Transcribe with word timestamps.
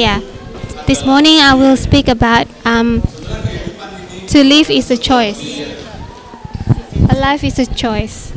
Yeah. 0.00 0.20
This 0.86 1.04
morning 1.04 1.40
I 1.40 1.52
will 1.52 1.76
speak 1.76 2.08
about 2.08 2.46
um, 2.64 3.02
to 4.28 4.42
live 4.42 4.70
is 4.70 4.90
a 4.90 4.96
choice. 4.96 5.60
A 7.10 7.16
life 7.16 7.44
is 7.44 7.58
a 7.58 7.66
choice. 7.66 8.32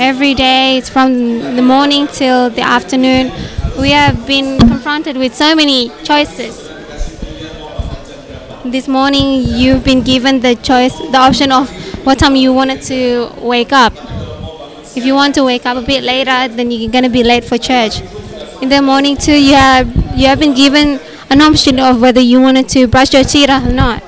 Every 0.00 0.34
day, 0.34 0.80
from 0.80 1.38
the 1.54 1.62
morning 1.62 2.08
till 2.08 2.50
the 2.50 2.62
afternoon, 2.62 3.30
we 3.78 3.90
have 3.90 4.26
been 4.26 4.58
confronted 4.58 5.16
with 5.16 5.32
so 5.32 5.54
many 5.54 5.92
choices. 6.02 6.58
This 8.64 8.88
morning, 8.88 9.44
you've 9.46 9.84
been 9.84 10.02
given 10.02 10.40
the 10.40 10.56
choice, 10.56 10.98
the 10.98 11.18
option 11.18 11.52
of 11.52 11.70
what 12.04 12.18
time 12.18 12.34
you 12.34 12.52
wanted 12.52 12.82
to 12.90 13.30
wake 13.40 13.72
up. 13.72 13.92
If 14.96 15.06
you 15.06 15.14
want 15.14 15.36
to 15.36 15.44
wake 15.44 15.66
up 15.66 15.76
a 15.76 15.82
bit 15.86 16.02
later, 16.02 16.52
then 16.52 16.72
you're 16.72 16.90
gonna 16.90 17.08
be 17.08 17.22
late 17.22 17.44
for 17.44 17.58
church. 17.58 18.02
In 18.60 18.68
the 18.68 18.82
morning 18.82 19.16
too, 19.16 19.40
you 19.40 19.54
have 19.54 19.99
you 20.16 20.26
have 20.26 20.38
been 20.38 20.54
given 20.54 21.00
an 21.30 21.40
option 21.40 21.78
of 21.78 22.00
whether 22.00 22.20
you 22.20 22.40
wanted 22.40 22.68
to 22.70 22.86
brush 22.86 23.12
your 23.12 23.24
teeth 23.24 23.48
or 23.48 23.72
not. 23.72 24.02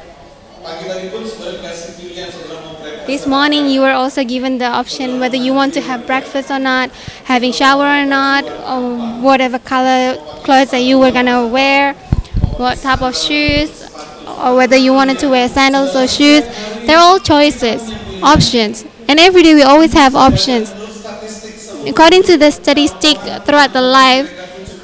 This 3.06 3.27
morning, 3.27 3.69
you 3.69 3.80
were 3.80 3.91
also 3.91 4.23
given 4.24 4.59
the 4.59 4.66
option 4.66 5.19
whether 5.19 5.37
you 5.37 5.52
want 5.52 5.74
to 5.74 5.80
have 5.80 6.07
breakfast 6.07 6.51
or 6.51 6.59
not, 6.59 6.91
having 7.24 7.52
shower 7.52 7.84
or 7.84 8.07
not, 8.07 8.45
or 8.45 9.20
whatever 9.20 9.59
color 9.59 10.16
clothes 10.45 10.70
that 10.70 10.83
you 10.83 10.98
were 10.98 11.10
gonna 11.10 11.46
wear, 11.46 11.95
what 12.57 12.79
type 12.79 13.02
of 13.02 13.16
shoes, 13.16 13.82
or 14.27 14.55
whether 14.55 14.77
you 14.77 14.93
wanted 14.93 15.19
to 15.19 15.29
wear 15.29 15.48
sandals 15.48 15.96
or 15.96 16.07
shoes. 16.07 16.45
They're 16.87 16.98
all 16.98 17.19
choices, 17.19 17.82
options, 18.23 18.84
and 19.09 19.19
every 19.19 19.43
day 19.43 19.55
we 19.55 19.62
always 19.62 19.93
have 19.95 20.15
options. 20.15 20.73
According 21.84 22.23
to 22.24 22.37
the 22.37 22.51
statistic 22.52 23.19
throughout 23.45 23.73
the 23.73 23.82
life, 23.82 24.30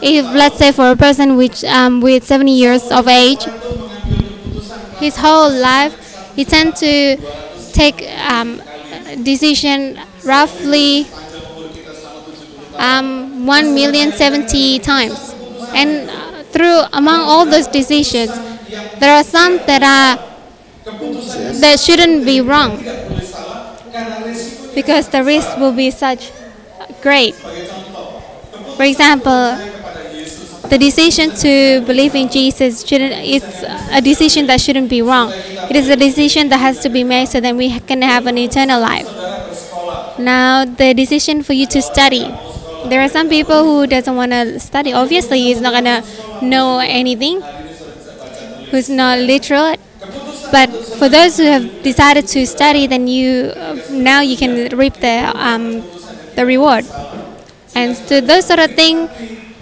if 0.01 0.25
let's 0.35 0.59
say 0.59 0.73
for 0.73 0.91
a 0.91 0.97
person 0.97 1.37
which 1.37 1.65
um, 1.65 2.01
with 2.01 2.25
70 2.25 2.53
years 2.53 2.91
of 2.91 3.09
age, 3.09 3.45
his 4.99 5.17
whole 5.17 5.51
life 5.51 6.33
he 6.35 6.45
tends 6.45 6.81
to 6.81 7.17
take 7.73 8.03
um, 8.31 8.61
decision 9.23 9.99
roughly 10.25 11.07
um, 12.77 13.47
1 13.47 13.75
million 13.75 14.13
70 14.13 14.79
times. 14.81 15.35
And 15.75 16.11
through 16.53 16.83
among 16.93 17.21
all 17.21 17.45
those 17.45 17.67
decisions 17.67 18.31
there 19.01 19.15
are 19.15 19.25
some 19.25 19.59
that 19.67 19.83
are 19.83 20.25
that 21.61 21.79
shouldn't 21.79 22.25
be 22.25 22.41
wrong 22.41 22.77
because 24.75 25.09
the 25.09 25.23
risk 25.25 25.57
will 25.59 25.73
be 25.73 25.91
such 25.91 26.33
great. 27.03 27.35
For 28.77 28.85
example 28.85 29.59
the 30.71 30.79
decision 30.79 31.31
to 31.37 31.81
believe 31.87 32.15
in 32.15 32.29
Jesus 32.29 32.87
shouldn't 32.87 33.13
it's 33.13 33.63
a 33.91 34.01
decision 34.01 34.47
that 34.47 34.61
shouldn't 34.61 34.91
be 34.91 35.03
wrong. 35.03 35.33
It 35.33 35.77
is 35.77 35.89
a 35.89 35.97
decision 35.97 36.49
that 36.51 36.59
has 36.59 36.81
to 36.81 36.89
be 36.89 37.05
made 37.05 37.29
so 37.29 37.41
that 37.41 37.57
we 37.57 37.81
can 37.81 38.03
have 38.03 38.27
an 38.27 38.39
eternal 38.39 38.81
life. 38.81 39.09
Now 40.19 40.65
the 40.65 40.95
decision 40.95 41.43
for 41.43 41.53
you 41.53 41.67
to 41.67 41.81
study. 41.81 42.27
There 42.87 43.01
are 43.01 43.09
some 43.09 43.29
people 43.29 43.65
who 43.65 43.87
doesn't 43.87 44.15
want 44.15 44.33
to 44.33 44.61
study. 44.61 44.93
Obviously, 44.93 45.41
he's 45.41 45.61
not 45.61 45.73
gonna 45.73 46.05
know 46.43 46.79
anything. 46.79 47.41
Who's 48.71 48.89
not 48.89 49.19
literate. 49.19 49.81
But 50.51 50.71
for 50.99 51.09
those 51.09 51.37
who 51.37 51.45
have 51.45 51.83
decided 51.83 52.27
to 52.29 52.47
study, 52.47 52.87
then 52.87 53.07
you 53.07 53.53
now 53.91 54.21
you 54.21 54.37
can 54.37 54.77
reap 54.77 54.95
the 54.95 55.31
um, 55.35 55.83
the 56.37 56.47
reward. 56.47 56.85
And 57.75 57.97
to 58.09 58.21
those 58.21 58.47
sort 58.47 58.61
of 58.61 58.75
things 58.75 59.11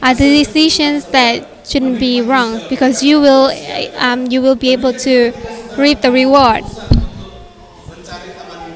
are 0.07 0.15
the 0.15 0.39
decisions 0.39 1.05
that 1.07 1.43
shouldn't 1.67 1.99
be 1.99 2.23
wrong 2.23 2.63
because 2.69 3.03
you 3.03 3.21
will 3.21 3.51
um, 3.99 4.31
you 4.31 4.41
will 4.41 4.55
be 4.55 4.71
able 4.73 4.93
to 4.93 5.35
reap 5.77 6.01
the 6.01 6.13
reward. 6.13 6.63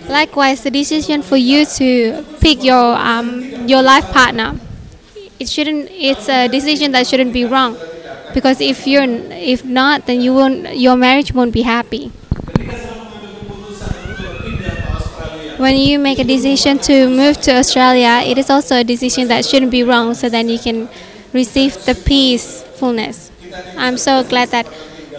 Likewise, 0.08 0.64
the 0.64 0.72
decision 0.72 1.22
for 1.22 1.36
you 1.36 1.64
to 1.78 2.26
pick 2.40 2.64
your 2.64 2.96
um, 2.96 3.46
your 3.68 3.80
life 3.80 4.10
partner, 4.10 4.58
it 5.38 5.48
shouldn't. 5.48 5.86
It's 5.92 6.28
a 6.28 6.48
decision 6.48 6.90
that 6.98 7.06
shouldn't 7.06 7.32
be 7.32 7.44
wrong, 7.44 7.78
because 8.34 8.60
if 8.60 8.88
you're 8.88 9.06
if 9.06 9.64
not, 9.64 10.06
then 10.06 10.20
you 10.20 10.34
won't. 10.34 10.76
Your 10.76 10.96
marriage 10.96 11.32
won't 11.32 11.54
be 11.54 11.62
happy. 11.62 12.10
When 15.62 15.76
you 15.76 16.00
make 16.00 16.18
a 16.18 16.24
decision 16.24 16.78
to 16.88 17.06
move 17.06 17.40
to 17.42 17.54
Australia, 17.54 18.26
it 18.26 18.36
is 18.38 18.50
also 18.50 18.80
a 18.80 18.82
decision 18.82 19.28
that 19.28 19.44
shouldn't 19.44 19.70
be 19.70 19.84
wrong, 19.84 20.14
so 20.14 20.28
then 20.28 20.48
you 20.48 20.58
can 20.58 20.88
receive 21.32 21.74
the 21.84 21.94
peacefulness. 21.94 23.30
I'm 23.76 23.96
so 23.98 24.24
glad 24.24 24.50
that 24.50 24.66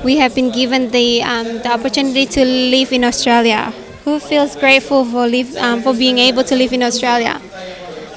we 0.03 0.17
have 0.17 0.33
been 0.33 0.51
given 0.51 0.91
the, 0.91 1.21
um, 1.23 1.45
the 1.59 1.71
opportunity 1.71 2.25
to 2.25 2.43
live 2.45 2.91
in 2.91 3.03
Australia. 3.03 3.73
Who 4.03 4.19
feels 4.19 4.55
grateful 4.55 5.05
for, 5.05 5.27
live, 5.27 5.55
um, 5.57 5.81
for 5.83 5.93
being 5.93 6.17
able 6.17 6.43
to 6.45 6.55
live 6.55 6.73
in 6.73 6.81
Australia? 6.81 7.39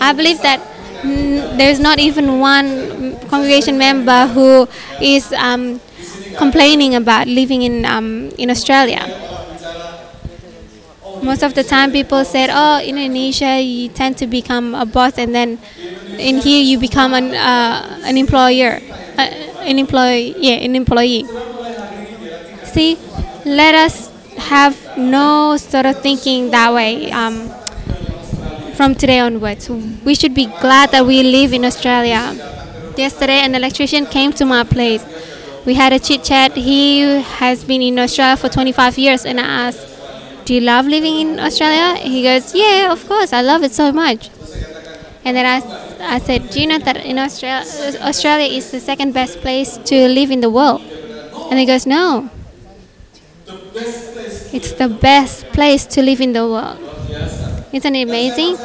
I 0.01 0.13
believe 0.13 0.41
that 0.43 0.61
mm, 1.03 1.59
there's 1.59 1.81
not 1.81 1.99
even 1.99 2.41
one 2.41 3.17
congregation 3.29 3.77
member 3.77 4.27
who 4.29 4.67
is 5.01 5.33
um, 5.35 5.81
complaining 6.37 6.95
about 6.95 7.27
living 7.27 7.63
in, 7.63 7.85
um, 7.85 8.31
in 8.39 8.51
Australia. 8.51 9.03
Most 11.23 11.43
of 11.43 11.55
the 11.55 11.65
time, 11.65 11.91
people 11.91 12.23
said, 12.25 12.51
"Oh, 12.53 12.81
in 12.81 12.99
Indonesia, 12.99 13.57
you 13.61 13.89
tend 13.89 14.19
to 14.19 14.27
become 14.27 14.75
a 14.75 14.85
boss, 14.85 15.17
and 15.17 15.35
then 15.35 15.59
in 16.19 16.39
here 16.39 16.63
you 16.63 16.79
become 16.79 17.15
an 17.15 17.35
uh, 17.35 18.01
an 18.05 18.17
employer, 18.17 18.81
uh, 19.19 19.23
an 19.71 19.79
employee, 19.79 20.35
yeah, 20.39 20.57
an 20.57 20.77
employee." 20.77 21.25
See, 22.65 22.99
let 23.45 23.75
us 23.75 24.11
have 24.37 24.77
no 24.99 25.57
sort 25.57 25.87
of 25.87 26.01
thinking 26.01 26.51
that 26.51 26.73
way. 26.73 27.11
Um, 27.11 27.51
from 28.75 28.95
today 28.97 29.21
onwards, 29.21 29.71
we 29.71 30.15
should 30.17 30.35
be 30.35 30.47
glad 30.47 30.91
that 30.91 31.07
we 31.07 31.23
live 31.23 31.53
in 31.53 31.65
Australia. 31.65 32.35
Yesterday, 32.97 33.41
an 33.41 33.55
electrician 33.55 34.07
came 34.07 34.33
to 34.33 34.45
my 34.45 34.65
place. 34.65 35.05
We 35.65 35.75
had 35.75 35.93
a 35.93 35.99
chit 35.99 36.25
chat. 36.25 36.53
He 36.53 37.01
has 37.01 37.65
been 37.65 37.83
in 37.83 37.99
Australia 37.99 38.37
for 38.37 38.49
25 38.49 38.99
years, 38.99 39.25
and 39.25 39.39
I 39.39 39.69
asked 39.69 39.95
do 40.45 40.53
you 40.53 40.61
love 40.61 40.87
living 40.87 41.21
in 41.21 41.41
Australia? 41.41 41.97
He 41.99 42.23
goes, 42.23 42.55
yeah, 42.55 42.93
of 42.93 43.07
course, 43.09 43.33
I 43.33 43.41
love 43.41 43.63
it 43.63 43.73
so 43.73 43.93
much. 43.93 44.29
And 45.25 45.37
then 45.37 45.47
I, 45.47 46.17
I 46.17 46.19
said, 46.19 46.51
do 46.51 46.61
you 46.61 46.67
know 46.67 46.79
that 46.79 46.97
in 46.99 47.19
Australia, 47.19 47.65
Australia 48.03 48.47
is 48.47 48.71
the 48.71 48.81
second 48.81 49.13
best 49.13 49.41
place 49.41 49.79
to 49.79 50.09
live 50.09 50.31
in 50.31 50.41
the 50.41 50.51
world? 50.51 50.83
And 51.51 51.59
he 51.59 51.67
goes, 51.67 51.87
no. 51.87 52.31
It's 54.53 54.73
the 54.73 54.89
best 54.89 55.47
place 55.47 55.87
to 55.87 56.03
live 56.03 56.21
in 56.21 56.33
the 56.33 56.47
world. 56.47 56.79
Isn't 57.73 57.95
it 57.95 58.07
amazing? 58.07 58.57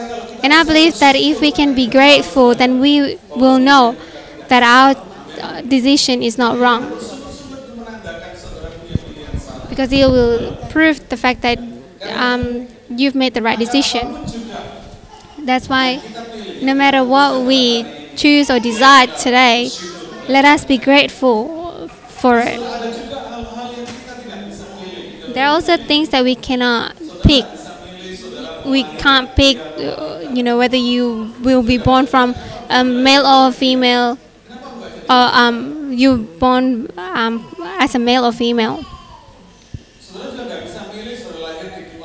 And 0.43 0.53
I 0.53 0.63
believe 0.63 0.99
that 0.99 1.15
if 1.15 1.41
we 1.41 1.51
can 1.51 1.75
be 1.75 1.87
grateful, 1.87 2.53
then 2.55 2.79
we 2.79 3.17
will 3.35 3.57
know 3.57 3.95
that 4.47 4.63
our 4.63 5.63
decision 5.63 6.21
is 6.21 6.37
not 6.37 6.57
wrong 6.57 6.83
because 9.69 9.93
it 9.93 10.09
will 10.09 10.55
prove 10.69 11.07
the 11.09 11.17
fact 11.17 11.41
that 11.41 11.57
um, 12.11 12.67
you've 12.89 13.15
made 13.15 13.33
the 13.33 13.41
right 13.41 13.57
decision. 13.57 14.05
That's 15.49 15.67
why, 15.67 15.99
no 16.61 16.75
matter 16.75 17.03
what 17.03 17.41
we 17.43 17.83
choose 18.15 18.51
or 18.51 18.59
decide 18.59 19.17
today, 19.17 19.71
let 20.27 20.45
us 20.45 20.63
be 20.63 20.77
grateful 20.77 21.87
for 22.21 22.37
it. 22.37 22.59
There 25.33 25.47
are 25.47 25.49
also 25.49 25.75
things 25.77 26.09
that 26.09 26.23
we 26.23 26.35
cannot 26.35 26.95
pick. 27.23 27.45
We 28.63 28.83
can't 29.01 29.35
pick, 29.35 29.57
you 30.37 30.43
know, 30.43 30.59
whether 30.59 30.77
you 30.77 31.33
will 31.41 31.63
be 31.63 31.79
born 31.79 32.05
from 32.05 32.35
a 32.69 32.83
male 32.83 33.25
or 33.25 33.49
a 33.49 33.51
female, 33.51 34.19
or 35.09 35.29
um, 35.33 35.91
you 35.91 36.29
born 36.39 36.91
um, 36.95 37.43
as 37.79 37.95
a 37.95 37.99
male 37.99 38.23
or 38.23 38.31
female 38.33 38.85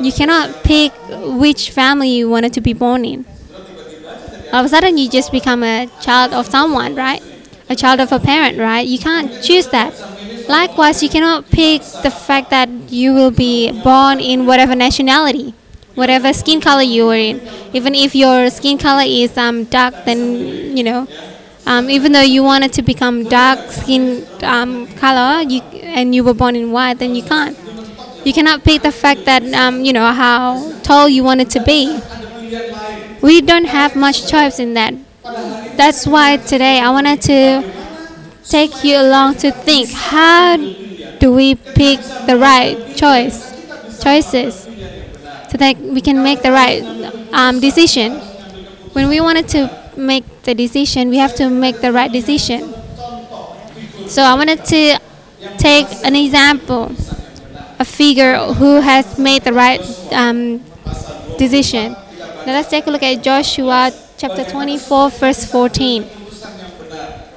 you 0.00 0.12
cannot 0.12 0.62
pick 0.64 0.92
which 1.08 1.70
family 1.70 2.10
you 2.10 2.28
wanted 2.28 2.52
to 2.52 2.60
be 2.60 2.74
born 2.74 3.04
in. 3.04 3.24
All 4.54 4.60
of 4.60 4.66
a 4.66 4.68
sudden, 4.68 4.96
you 4.96 5.08
just 5.08 5.32
become 5.32 5.64
a 5.64 5.88
child 6.00 6.32
of 6.32 6.46
someone, 6.46 6.94
right? 6.94 7.20
A 7.68 7.74
child 7.74 7.98
of 7.98 8.12
a 8.12 8.20
parent, 8.20 8.56
right? 8.56 8.86
You 8.86 9.00
can't 9.00 9.42
choose 9.42 9.66
that. 9.70 9.92
Likewise, 10.48 11.02
you 11.02 11.08
cannot 11.08 11.50
pick 11.50 11.82
the 12.04 12.10
fact 12.12 12.50
that 12.50 12.68
you 12.88 13.14
will 13.14 13.32
be 13.32 13.72
born 13.82 14.20
in 14.20 14.46
whatever 14.46 14.76
nationality, 14.76 15.54
whatever 15.96 16.32
skin 16.32 16.60
color 16.60 16.82
you 16.82 17.10
are 17.10 17.16
in. 17.16 17.40
Even 17.72 17.96
if 17.96 18.14
your 18.14 18.48
skin 18.48 18.78
color 18.78 19.02
is 19.04 19.36
um, 19.36 19.64
dark, 19.64 19.92
then 20.04 20.76
you 20.76 20.84
know. 20.84 21.08
Um, 21.66 21.90
even 21.90 22.12
though 22.12 22.20
you 22.20 22.44
wanted 22.44 22.72
to 22.74 22.82
become 22.82 23.24
dark 23.24 23.72
skin 23.72 24.24
um, 24.44 24.86
color, 24.94 25.42
you 25.42 25.62
and 25.82 26.14
you 26.14 26.22
were 26.22 26.34
born 26.34 26.54
in 26.54 26.70
white, 26.70 27.00
then 27.00 27.16
you 27.16 27.24
can't 27.24 27.58
you 28.24 28.32
cannot 28.32 28.62
pick 28.62 28.82
the 28.82 28.92
fact 28.92 29.24
that 29.24 29.42
um, 29.52 29.84
you 29.84 29.92
know 29.92 30.12
how 30.12 30.62
tall 30.82 31.08
you 31.08 31.24
wanted 31.24 31.50
to 31.50 31.60
be. 31.64 31.98
We 33.24 33.40
don't 33.40 33.64
have 33.64 33.96
much 33.96 34.28
choice 34.28 34.58
in 34.58 34.74
that. 34.74 34.92
That's 35.80 36.06
why 36.06 36.36
today 36.36 36.78
I 36.78 36.90
wanted 36.90 37.22
to 37.22 37.64
take 38.46 38.84
you 38.84 38.98
along 39.00 39.36
to 39.36 39.50
think 39.50 39.88
how 39.90 40.58
do 40.58 41.32
we 41.32 41.54
pick 41.54 42.00
the 42.28 42.36
right 42.36 42.76
choice 42.94 43.48
choices 44.04 44.68
so 45.48 45.56
that 45.56 45.78
we 45.78 46.02
can 46.02 46.22
make 46.22 46.42
the 46.42 46.52
right 46.52 46.84
um, 47.32 47.60
decision. 47.60 48.20
When 48.92 49.08
we 49.08 49.22
wanted 49.22 49.48
to 49.56 49.72
make 49.96 50.42
the 50.42 50.54
decision, 50.54 51.08
we 51.08 51.16
have 51.16 51.34
to 51.36 51.48
make 51.48 51.80
the 51.80 51.92
right 51.92 52.12
decision. 52.12 52.74
So 54.06 54.20
I 54.20 54.34
wanted 54.34 54.66
to 54.66 55.00
take 55.56 55.88
an 56.04 56.14
example, 56.14 56.92
a 57.78 57.86
figure 57.86 58.36
who 58.52 58.82
has 58.82 59.18
made 59.18 59.44
the 59.44 59.54
right 59.54 59.80
um, 60.12 60.62
decision. 61.38 61.96
Now 62.46 62.52
let's 62.52 62.68
take 62.68 62.86
a 62.86 62.90
look 62.90 63.02
at 63.02 63.22
Joshua 63.22 63.90
chapter 64.18 64.44
24, 64.44 65.10
verse 65.10 65.50
14. 65.50 66.04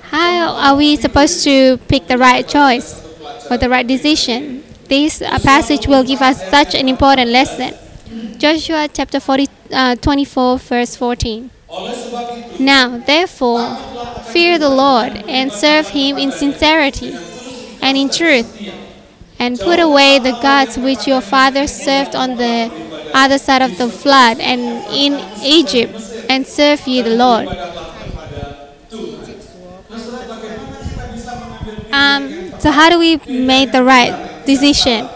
How 0.02 0.50
are 0.54 0.76
we 0.76 0.98
supposed 0.98 1.46
to 1.46 1.78
pick 1.88 2.08
the 2.08 2.18
right 2.18 2.46
choice 2.46 3.02
or 3.50 3.58
the 3.58 3.70
right 3.70 3.88
decision? 3.88 4.66
This 4.90 5.22
uh, 5.22 5.40
passage 5.40 5.88
will 5.88 6.04
give 6.04 6.22
us 6.22 6.50
such 6.50 6.76
an 6.76 6.90
important 6.90 7.30
lesson. 7.30 7.74
Joshua 8.38 8.90
chapter 8.92 9.22
40, 9.22 9.48
uh, 9.72 9.96
24, 9.96 10.58
verse 10.60 10.98
14. 10.98 11.52
Now, 12.60 12.98
therefore, 12.98 13.78
fear 14.34 14.60
the 14.60 14.70
Lord 14.70 15.14
and 15.28 15.54
serve 15.54 15.88
him 15.88 16.18
in 16.18 16.34
sincerity 16.34 17.16
and 17.82 17.98
in 17.98 18.10
truth, 18.10 18.50
and 19.40 19.58
put 19.58 19.80
away 19.80 20.20
the 20.20 20.32
gods 20.42 20.78
which 20.78 21.08
your 21.08 21.22
fathers 21.22 21.72
served 21.72 22.14
on 22.14 22.36
the 22.36 22.87
other 23.14 23.38
side 23.38 23.62
of 23.62 23.78
the 23.78 23.90
flood 23.90 24.40
and 24.40 24.62
in 24.92 25.20
Egypt, 25.44 25.94
and 26.30 26.46
serve 26.46 26.86
ye 26.88 27.02
the 27.02 27.16
Lord. 27.16 27.48
Um, 31.92 32.52
so, 32.60 32.72
how 32.72 32.90
do 32.90 33.00
we 33.00 33.18
make 33.28 33.72
the 33.72 33.84
right 33.84 34.46
decision? 34.46 35.10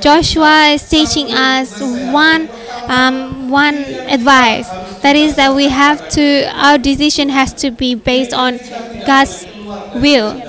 Joshua 0.00 0.68
is 0.74 0.88
teaching 0.88 1.32
us 1.32 1.80
one 1.80 2.48
um, 2.88 3.50
one 3.50 3.76
advice. 4.08 4.68
That 5.02 5.16
is 5.16 5.36
that 5.36 5.54
we 5.54 5.68
have 5.68 6.08
to 6.10 6.50
our 6.54 6.78
decision 6.78 7.28
has 7.28 7.52
to 7.54 7.70
be 7.70 7.94
based 7.94 8.32
on 8.32 8.58
God's 9.06 9.46
will. 9.94 10.40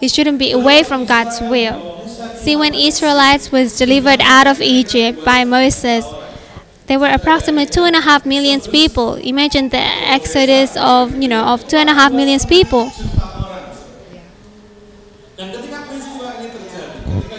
It 0.00 0.10
shouldn't 0.10 0.38
be 0.38 0.52
away 0.52 0.82
from 0.82 1.04
God's 1.04 1.40
will. 1.40 1.97
See, 2.42 2.56
when 2.56 2.74
Israelites 2.74 3.50
was 3.50 3.76
delivered 3.76 4.20
out 4.20 4.46
of 4.46 4.60
Egypt 4.60 5.24
by 5.24 5.44
Moses, 5.44 6.04
there 6.86 6.98
were 6.98 7.08
approximately 7.08 7.66
two 7.66 7.84
and 7.84 7.94
a 7.94 8.00
half 8.00 8.24
million 8.24 8.60
people. 8.60 9.14
Imagine 9.14 9.68
the 9.68 9.78
exodus 9.78 10.76
of 10.76 11.14
you 11.20 11.28
know 11.28 11.44
of 11.44 11.68
two 11.68 11.76
and 11.76 11.90
a 11.90 11.94
half 11.94 12.12
million 12.12 12.40
people. 12.40 12.90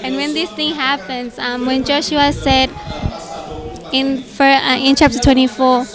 And 0.04 0.16
when 0.16 0.34
this 0.34 0.52
thing 0.52 0.76
happens, 0.76 1.38
um, 1.40 1.66
when 1.66 1.84
Joshua 1.84 2.32
said 2.32 2.70
in 3.92 4.22
for, 4.24 4.44
uh, 4.44 4.78
in 4.78 4.96
chapter 4.96 5.20
24, 5.20 5.86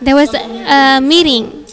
there 0.00 0.14
was 0.14 0.34
a, 0.34 0.98
a 0.98 1.00
meeting. 1.00 1.64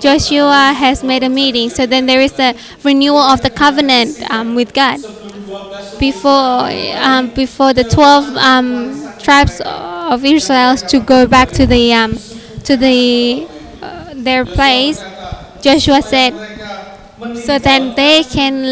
Joshua 0.00 0.72
has 0.76 1.04
made 1.04 1.22
a 1.22 1.28
meeting, 1.28 1.70
so 1.70 1.86
then 1.86 2.06
there 2.06 2.20
is 2.20 2.36
a 2.40 2.56
renewal 2.82 3.18
of 3.20 3.40
the 3.42 3.50
covenant 3.50 4.20
um, 4.30 4.56
with 4.56 4.74
God. 4.74 5.00
Before 6.02 6.66
um, 6.98 7.30
before 7.30 7.72
the 7.72 7.84
12 7.84 8.36
um, 8.36 9.18
tribes 9.20 9.60
of 9.64 10.24
Israel 10.24 10.76
to 10.76 10.98
go 10.98 11.28
back 11.28 11.50
to 11.50 11.64
the 11.64 11.94
um, 11.94 12.18
to 12.64 12.76
the 12.76 13.46
uh, 13.80 14.10
their 14.16 14.44
place, 14.44 14.98
Joshua 15.62 16.02
said, 16.02 16.34
so 17.36 17.56
then 17.60 17.94
they 17.94 18.24
can 18.24 18.64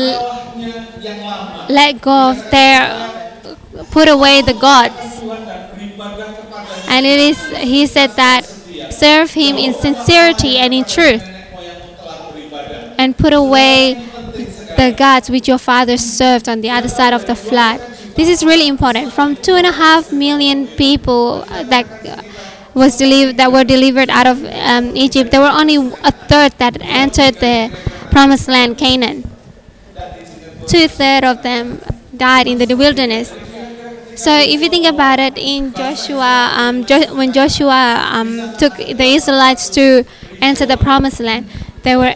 let 1.70 2.00
go 2.00 2.32
of 2.32 2.50
their 2.50 2.82
put 3.92 4.08
away 4.08 4.42
the 4.42 4.54
gods. 4.54 5.22
And 6.88 7.06
it 7.06 7.20
is 7.20 7.38
he 7.58 7.86
said 7.86 8.10
that 8.16 8.42
serve 8.90 9.30
him 9.30 9.54
in 9.54 9.72
sincerity 9.72 10.56
and 10.58 10.74
in 10.74 10.82
truth 10.82 11.22
and 12.98 13.16
put 13.16 13.32
away 13.32 14.09
the 14.76 14.94
gods 14.96 15.30
which 15.30 15.48
your 15.48 15.58
fathers 15.58 16.00
served 16.00 16.48
on 16.48 16.60
the 16.60 16.70
other 16.70 16.88
side 16.88 17.12
of 17.12 17.26
the 17.26 17.34
flood. 17.34 17.80
This 18.14 18.28
is 18.28 18.44
really 18.44 18.68
important. 18.68 19.12
From 19.12 19.36
two 19.36 19.54
and 19.54 19.66
a 19.66 19.72
half 19.72 20.12
million 20.12 20.66
people 20.66 21.44
that 21.46 21.86
was 22.74 22.96
delivered 22.96 23.36
that 23.36 23.50
were 23.50 23.64
delivered 23.64 24.08
out 24.10 24.26
of 24.26 24.44
um, 24.44 24.96
egypt 24.96 25.32
there 25.32 25.40
were 25.40 25.50
only 25.50 25.74
a 25.76 26.12
third 26.30 26.52
that 26.58 26.80
entered 26.80 27.34
the 27.36 27.68
promised 28.10 28.48
land 28.48 28.78
canaan. 28.78 29.22
Two 30.66 30.86
thirds 30.88 31.26
of 31.26 31.42
them 31.42 31.80
died 32.16 32.46
in 32.46 32.58
the 32.58 32.74
wilderness. 32.74 33.30
So 34.16 34.36
if 34.36 34.60
you 34.60 34.68
think 34.68 34.86
about 34.86 35.18
it, 35.18 35.38
in 35.38 35.72
Joshua, 35.72 36.52
um, 36.54 36.84
jo- 36.84 37.14
when 37.14 37.32
Joshua 37.32 38.06
um, 38.12 38.54
took 38.58 38.76
the 38.76 39.14
Israelites 39.16 39.70
to 39.70 40.04
enter 40.42 40.66
the 40.66 40.76
promised 40.76 41.20
land, 41.20 41.48
there 41.82 41.98
were 41.98 42.14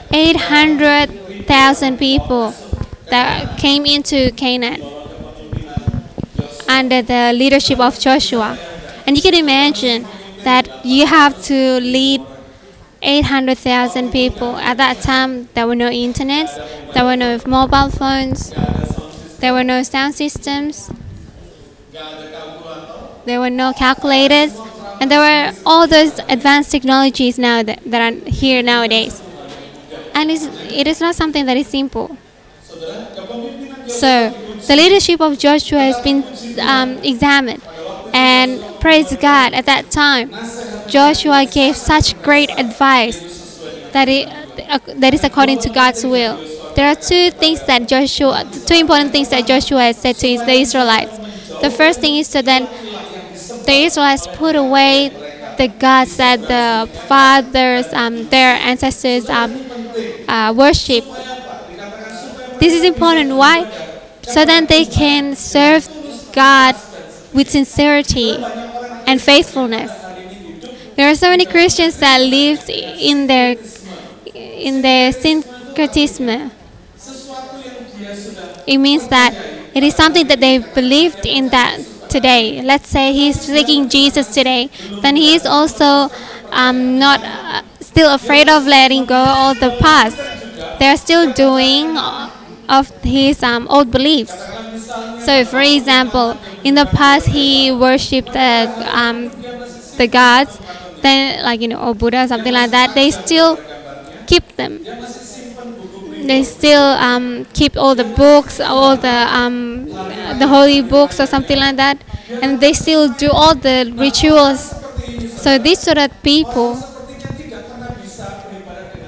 800,000 1.45 1.99
people 1.99 2.55
that 3.11 3.59
came 3.59 3.85
into 3.85 4.31
Canaan 4.33 4.81
under 6.67 7.03
the 7.03 7.33
leadership 7.35 7.79
of 7.81 8.01
Joshua. 8.01 8.59
And 9.07 9.15
you 9.15 9.23
can 9.23 9.35
imagine 9.35 10.07
that 10.45 10.85
you 10.87 11.07
have 11.07 11.43
to 11.45 11.81
lead 11.81 12.23
800,000 13.03 14.11
people. 14.11 14.57
At 14.57 14.79
that 14.79 15.03
time, 15.03 15.49
there 15.53 15.67
were 15.67 15.75
no 15.75 15.91
internet, 15.91 16.49
there 16.95 17.05
were 17.05 17.17
no 17.17 17.39
mobile 17.47 17.91
phones, 17.91 18.51
there 19.41 19.53
were 19.53 19.65
no 19.65 19.83
sound 19.83 20.15
systems, 20.15 20.91
there 23.27 23.39
were 23.39 23.51
no 23.51 23.75
calculators, 23.75 24.59
and 24.99 25.11
there 25.11 25.21
were 25.21 25.53
all 25.67 25.87
those 25.87 26.19
advanced 26.31 26.71
technologies 26.71 27.39
now 27.39 27.63
that, 27.63 27.81
that 27.85 28.01
are 28.01 28.31
here 28.31 28.63
nowadays. 28.63 29.24
And 30.15 30.31
it's, 30.31 31.01
not 31.01 31.15
something 31.15 31.45
that 31.47 31.57
is 31.57 31.67
simple. 31.67 32.17
So, 33.89 34.31
the 34.67 34.77
leadership 34.77 35.21
of 35.21 35.39
Joshua 35.39 35.81
has 35.81 36.01
been 36.01 36.25
um, 36.61 36.99
examined, 36.99 37.63
and 38.15 38.81
praise 38.81 39.15
God, 39.17 39.53
at 39.53 39.67
that 39.67 39.91
time, 39.91 40.31
Joshua 40.89 41.47
gave 41.47 41.77
such 41.77 42.21
great 42.23 42.51
advice 42.59 43.19
that 43.93 44.09
it 44.09 44.29
uh, 44.69 44.79
that 44.97 45.15
is 45.15 45.25
according 45.25 45.59
to 45.59 45.69
God's 45.69 46.05
will. 46.05 46.37
There 46.75 46.89
are 46.89 46.95
two 46.95 47.31
things 47.31 47.65
that 47.67 47.87
Joshua, 47.89 48.45
two 48.67 48.75
important 48.75 49.13
things 49.13 49.29
that 49.31 49.47
Joshua 49.47 49.83
has 49.83 49.97
said 49.99 50.17
to 50.17 50.39
the 50.39 50.53
Israelites. 50.53 51.17
The 51.61 51.71
first 51.71 52.01
thing 52.01 52.17
is 52.17 52.29
to 52.31 52.43
then 52.43 52.65
the 53.65 53.73
Israelites 53.73 54.27
put 54.35 54.57
away 54.57 55.11
the 55.59 55.69
gods 55.69 56.17
that 56.17 56.41
the 56.41 56.93
fathers, 57.07 57.93
um, 57.93 58.29
their 58.29 58.57
ancestors, 58.57 59.29
um, 59.29 59.53
uh, 60.29 60.55
worship. 60.57 61.05
This 62.61 62.73
is 62.73 62.85
important. 62.85 63.35
Why? 63.37 63.71
So 64.23 64.45
then 64.45 64.67
they 64.67 64.85
can 64.85 65.37
serve 65.37 65.89
God 66.33 66.75
with 67.33 67.51
sincerity 67.51 68.37
and 69.07 69.21
faithfulness. 69.21 69.91
There 70.97 71.11
are 71.11 71.15
so 71.15 71.29
many 71.29 71.45
Christians 71.45 71.99
that 71.99 72.21
live 72.21 72.69
in 72.69 73.27
their 73.27 73.57
in 74.35 74.81
their 74.81 75.13
syncretism. 75.13 76.51
It 78.67 78.79
means 78.79 79.09
that 79.09 79.35
it 79.75 79.83
is 79.83 79.95
something 79.95 80.27
that 80.29 80.41
they 80.41 80.59
believed 80.59 81.27
in 81.27 81.49
that 81.51 81.81
today. 82.09 82.63
Let's 82.63 82.89
say 82.89 83.13
he's 83.13 83.41
seeking 83.41 83.89
Jesus 83.89 84.33
today, 84.33 84.71
then 85.03 85.17
he 85.17 85.35
is 85.35 85.45
also 85.45 86.09
um, 86.53 86.99
not 86.99 87.21
uh, 87.23 87.63
still 87.95 88.13
afraid 88.15 88.49
of 88.49 88.67
letting 88.67 89.05
go 89.07 89.23
of 89.51 89.61
the 89.61 89.71
past. 89.71 90.19
They 90.79 90.87
are 90.89 90.97
still 90.97 91.33
doing 91.33 91.97
of 92.69 92.91
his 93.03 93.43
um, 93.43 93.69
old 93.69 93.91
beliefs. 93.91 94.35
So, 95.19 95.45
for 95.45 95.61
example, 95.61 96.37
in 96.65 96.75
the 96.75 96.87
past 96.87 97.27
he 97.29 97.71
worshipped 97.73 98.33
the 98.33 98.69
um, 98.91 99.31
the 99.97 100.09
gods, 100.09 100.61
then 101.03 101.43
like 101.45 101.61
you 101.61 101.69
know, 101.69 101.81
or 101.81 101.95
Buddha, 101.95 102.27
something 102.29 102.53
like 102.53 102.71
that. 102.73 102.95
They 102.95 103.11
still 103.11 103.59
keep 104.27 104.57
them. 104.57 104.87
They 106.27 106.43
still 106.45 106.83
um, 106.83 107.47
keep 107.53 107.77
all 107.77 107.95
the 107.95 108.05
books, 108.05 108.61
all 108.61 108.97
the 108.97 109.27
um, 109.31 109.87
the 110.39 110.47
holy 110.49 110.81
books 110.83 111.21
or 111.21 111.27
something 111.27 111.59
like 111.59 111.77
that, 111.77 112.03
and 112.41 112.61
they 112.61 112.73
still 112.73 113.09
do 113.13 113.31
all 113.31 113.55
the 113.55 113.93
rituals. 113.97 114.75
So 115.37 115.59
these 115.59 115.81
sort 115.81 115.99
of 115.99 116.11
people 116.23 116.79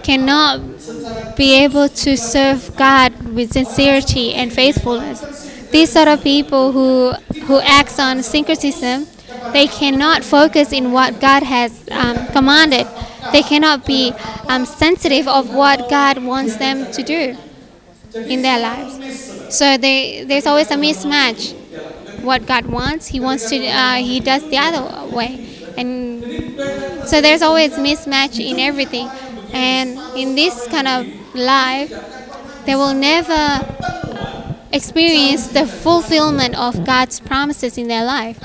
cannot 0.06 0.60
be 1.36 1.48
able 1.64 1.88
to 1.88 2.16
serve 2.16 2.60
God 2.76 3.10
with 3.34 3.52
sincerity 3.52 4.26
and 4.34 4.52
faithfulness. 4.52 5.18
These 5.70 5.90
sort 5.90 6.08
of 6.08 6.22
people 6.22 6.72
who 6.72 7.12
who 7.46 7.56
acts 7.60 7.98
on 7.98 8.22
syncretism, 8.22 9.06
they 9.52 9.66
cannot 9.66 10.24
focus 10.24 10.72
in 10.72 10.92
what 10.92 11.20
God 11.20 11.42
has 11.42 11.72
um, 11.90 12.16
commanded. 12.36 12.86
they 13.32 13.42
cannot 13.42 13.84
be 13.84 14.12
um, 14.48 14.64
sensitive 14.64 15.26
of 15.26 15.52
what 15.52 15.90
God 15.90 16.22
wants 16.22 16.56
them 16.56 16.90
to 16.92 17.02
do 17.02 17.36
in 18.14 18.42
their 18.42 18.60
lives. 18.60 18.94
So 19.58 19.76
they, 19.76 20.24
there's 20.24 20.46
always 20.46 20.70
a 20.70 20.76
mismatch. 20.76 21.42
What 22.22 22.46
God 22.46 22.66
wants, 22.66 23.06
He 23.08 23.20
wants 23.20 23.48
to, 23.50 23.56
uh, 23.66 23.96
He 23.96 24.20
does 24.20 24.42
the 24.48 24.58
other 24.58 24.82
way, 25.14 25.30
and 25.76 26.22
so 27.06 27.20
there's 27.20 27.42
always 27.42 27.72
mismatch 27.74 28.38
in 28.38 28.58
everything. 28.58 29.08
And 29.52 29.98
in 30.16 30.34
this 30.34 30.66
kind 30.68 30.88
of 30.88 31.06
life, 31.34 31.90
they 32.66 32.74
will 32.74 32.94
never 32.94 33.64
experience 34.72 35.48
the 35.48 35.66
fulfillment 35.66 36.54
of 36.58 36.84
God's 36.84 37.20
promises 37.20 37.78
in 37.78 37.88
their 37.88 38.04
life. 38.04 38.38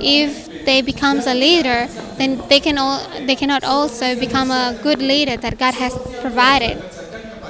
If 0.00 0.64
they 0.64 0.82
becomes 0.82 1.26
a 1.26 1.34
leader, 1.34 1.88
then 2.18 2.42
they 2.48 2.60
can 2.60 2.78
all, 2.78 3.00
they 3.26 3.34
cannot 3.34 3.64
also 3.64 4.18
become 4.18 4.50
a 4.50 4.78
good 4.82 5.00
leader 5.00 5.36
that 5.36 5.58
God 5.58 5.74
has 5.74 5.96
provided, 6.20 6.82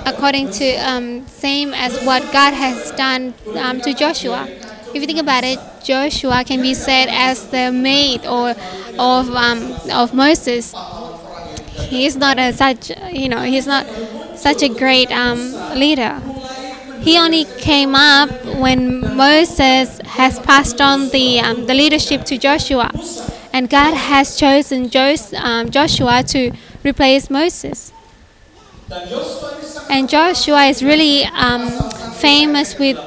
according 0.06 0.50
to 0.52 0.74
um, 0.76 1.26
same 1.26 1.74
as 1.74 2.02
what 2.04 2.22
God 2.32 2.54
has 2.54 2.92
done 2.92 3.34
um, 3.56 3.80
to 3.80 3.92
Joshua. 3.92 4.48
If 4.94 5.00
you 5.00 5.06
think 5.06 5.20
about 5.20 5.44
it, 5.44 5.58
Joshua 5.82 6.44
can 6.44 6.60
be 6.60 6.74
said 6.74 7.08
as 7.08 7.46
the 7.48 7.72
mate 7.72 8.26
or 8.26 8.50
of 8.98 9.30
um, 9.30 9.74
of 9.90 10.14
Moses. 10.14 10.74
He 11.88 12.06
is 12.06 12.16
not 12.16 12.38
a 12.38 12.52
such 12.52 12.90
you 13.12 13.28
know 13.28 13.42
he's 13.42 13.66
not 13.66 13.86
such 14.36 14.62
a 14.62 14.68
great 14.68 15.10
um, 15.10 15.52
leader. 15.74 16.20
He 17.00 17.18
only 17.18 17.44
came 17.58 17.94
up 17.96 18.30
when 18.44 19.16
Moses 19.16 19.98
has 20.04 20.38
passed 20.38 20.80
on 20.80 21.08
the, 21.08 21.40
um, 21.40 21.66
the 21.66 21.74
leadership 21.74 22.24
to 22.26 22.38
Joshua, 22.38 22.90
and 23.52 23.68
God 23.68 23.94
has 23.94 24.36
chosen 24.36 24.88
Jos- 24.88 25.32
um, 25.34 25.68
Joshua 25.70 26.22
to 26.28 26.52
replace 26.84 27.28
Moses. 27.28 27.92
And 29.90 30.08
Joshua 30.08 30.64
is 30.66 30.82
really 30.82 31.24
um, 31.24 31.68
famous 32.14 32.78
with 32.78 32.98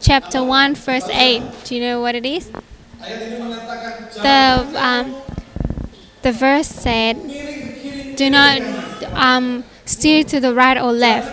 chapter 0.00 0.44
1, 0.44 0.74
verse 0.74 1.08
8. 1.08 1.42
Do 1.64 1.74
you 1.76 1.80
know 1.80 2.00
what 2.00 2.14
it 2.14 2.26
is? 2.26 2.50
The, 4.22 4.66
um, 4.76 5.14
the 6.22 6.32
verse 6.32 6.68
said, 6.68 7.16
Do 8.18 8.28
not 8.30 8.60
um, 9.14 9.62
steer 9.84 10.24
to 10.24 10.40
the 10.40 10.52
right 10.52 10.76
or 10.76 10.90
left. 10.90 11.30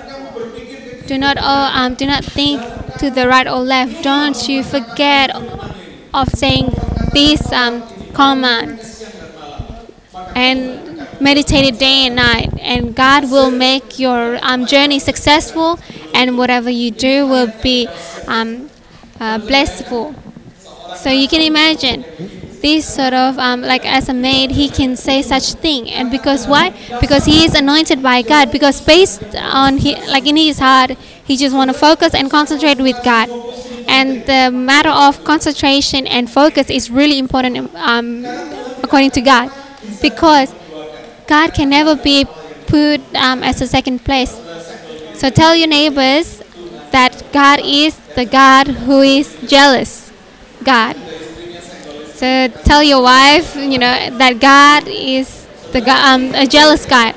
Do 1.08 1.18
not, 1.18 1.36
uh, 1.38 1.72
um, 1.74 1.96
do 1.96 2.06
not 2.06 2.24
think 2.24 2.62
to 3.00 3.10
the 3.10 3.28
right 3.28 3.48
or 3.48 3.58
left. 3.58 4.04
Don't 4.04 4.38
you 4.48 4.62
forget 4.62 5.34
of 6.14 6.30
saying 6.30 6.70
these 7.12 7.42
um, 7.52 7.82
commands 8.14 9.04
and 10.36 11.08
meditate 11.20 11.74
it 11.74 11.80
day 11.80 12.06
and 12.06 12.18
night. 12.18 12.54
And 12.62 12.96
God 12.96 13.32
will 13.32 13.50
make 13.50 13.98
your 13.98 14.38
um, 14.44 14.68
journey 14.68 15.00
successful, 15.00 15.80
and 16.14 16.38
whatever 16.38 16.70
you 16.70 16.92
do 16.92 17.26
will 17.26 17.52
be 17.64 17.88
um, 18.28 18.70
uh. 19.20 19.40
So 20.96 21.10
you 21.10 21.28
can 21.28 21.42
imagine 21.42 22.06
this 22.66 22.86
sort 22.96 23.14
of 23.14 23.38
um, 23.38 23.62
like 23.62 23.86
as 23.86 24.10
a 24.10 24.14
maid 24.14 24.50
he 24.60 24.68
can 24.70 24.96
say 24.96 25.22
such 25.22 25.54
thing. 25.66 25.90
And 25.90 26.10
because 26.10 26.48
why? 26.48 26.66
Because 27.00 27.26
he 27.26 27.46
is 27.46 27.54
anointed 27.54 28.02
by 28.02 28.22
god. 28.22 28.52
Because 28.52 28.82
based 28.82 29.24
on 29.36 29.78
he, 29.78 29.96
like 30.08 30.26
in 30.26 30.38
his 30.38 30.60
heart 30.60 30.92
he 31.30 31.38
just 31.38 31.56
want 31.56 31.70
to 31.72 31.78
focus 31.78 32.16
and 32.16 32.32
concentrate 32.38 32.80
with 32.80 32.98
god. 33.04 33.30
And 33.88 34.26
the 34.26 34.50
matter 34.52 34.90
of 34.90 35.24
concentration 35.24 36.08
and 36.08 36.30
focus 36.30 36.70
is 36.70 36.90
really 36.90 37.20
important 37.20 37.74
um, 37.76 38.26
according 38.86 39.12
to 39.12 39.22
god. 39.22 39.52
Because 40.02 40.54
god 41.28 41.54
can 41.54 41.70
never 41.70 41.96
be 41.96 42.26
put 42.66 43.02
um, 43.16 43.44
as 43.44 43.62
a 43.62 43.68
second 43.68 44.04
place. 44.04 44.34
So 45.14 45.30
tell 45.30 45.56
your 45.56 45.68
neighbors 45.68 46.42
that 46.92 47.24
god 47.32 47.60
is 47.64 47.96
the 48.16 48.26
god 48.26 48.68
who 48.88 49.02
is 49.02 49.38
jealous. 49.48 50.12
God 50.64 50.96
so 52.16 52.48
tell 52.64 52.82
your 52.82 53.04
wife, 53.04 53.58
you 53.58 53.78
know, 53.78 53.92
that 54.18 54.40
God 54.40 54.88
is 54.88 55.46
the 55.74 55.82
God, 55.82 56.00
um, 56.00 56.34
a 56.34 56.48
jealous 56.48 56.86
God. 56.86 57.14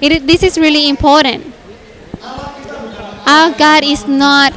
It, 0.00 0.26
this 0.26 0.42
is 0.42 0.56
really 0.56 0.88
important. 0.88 1.52
Our 3.28 3.52
God 3.52 3.84
is 3.84 4.08
not 4.08 4.54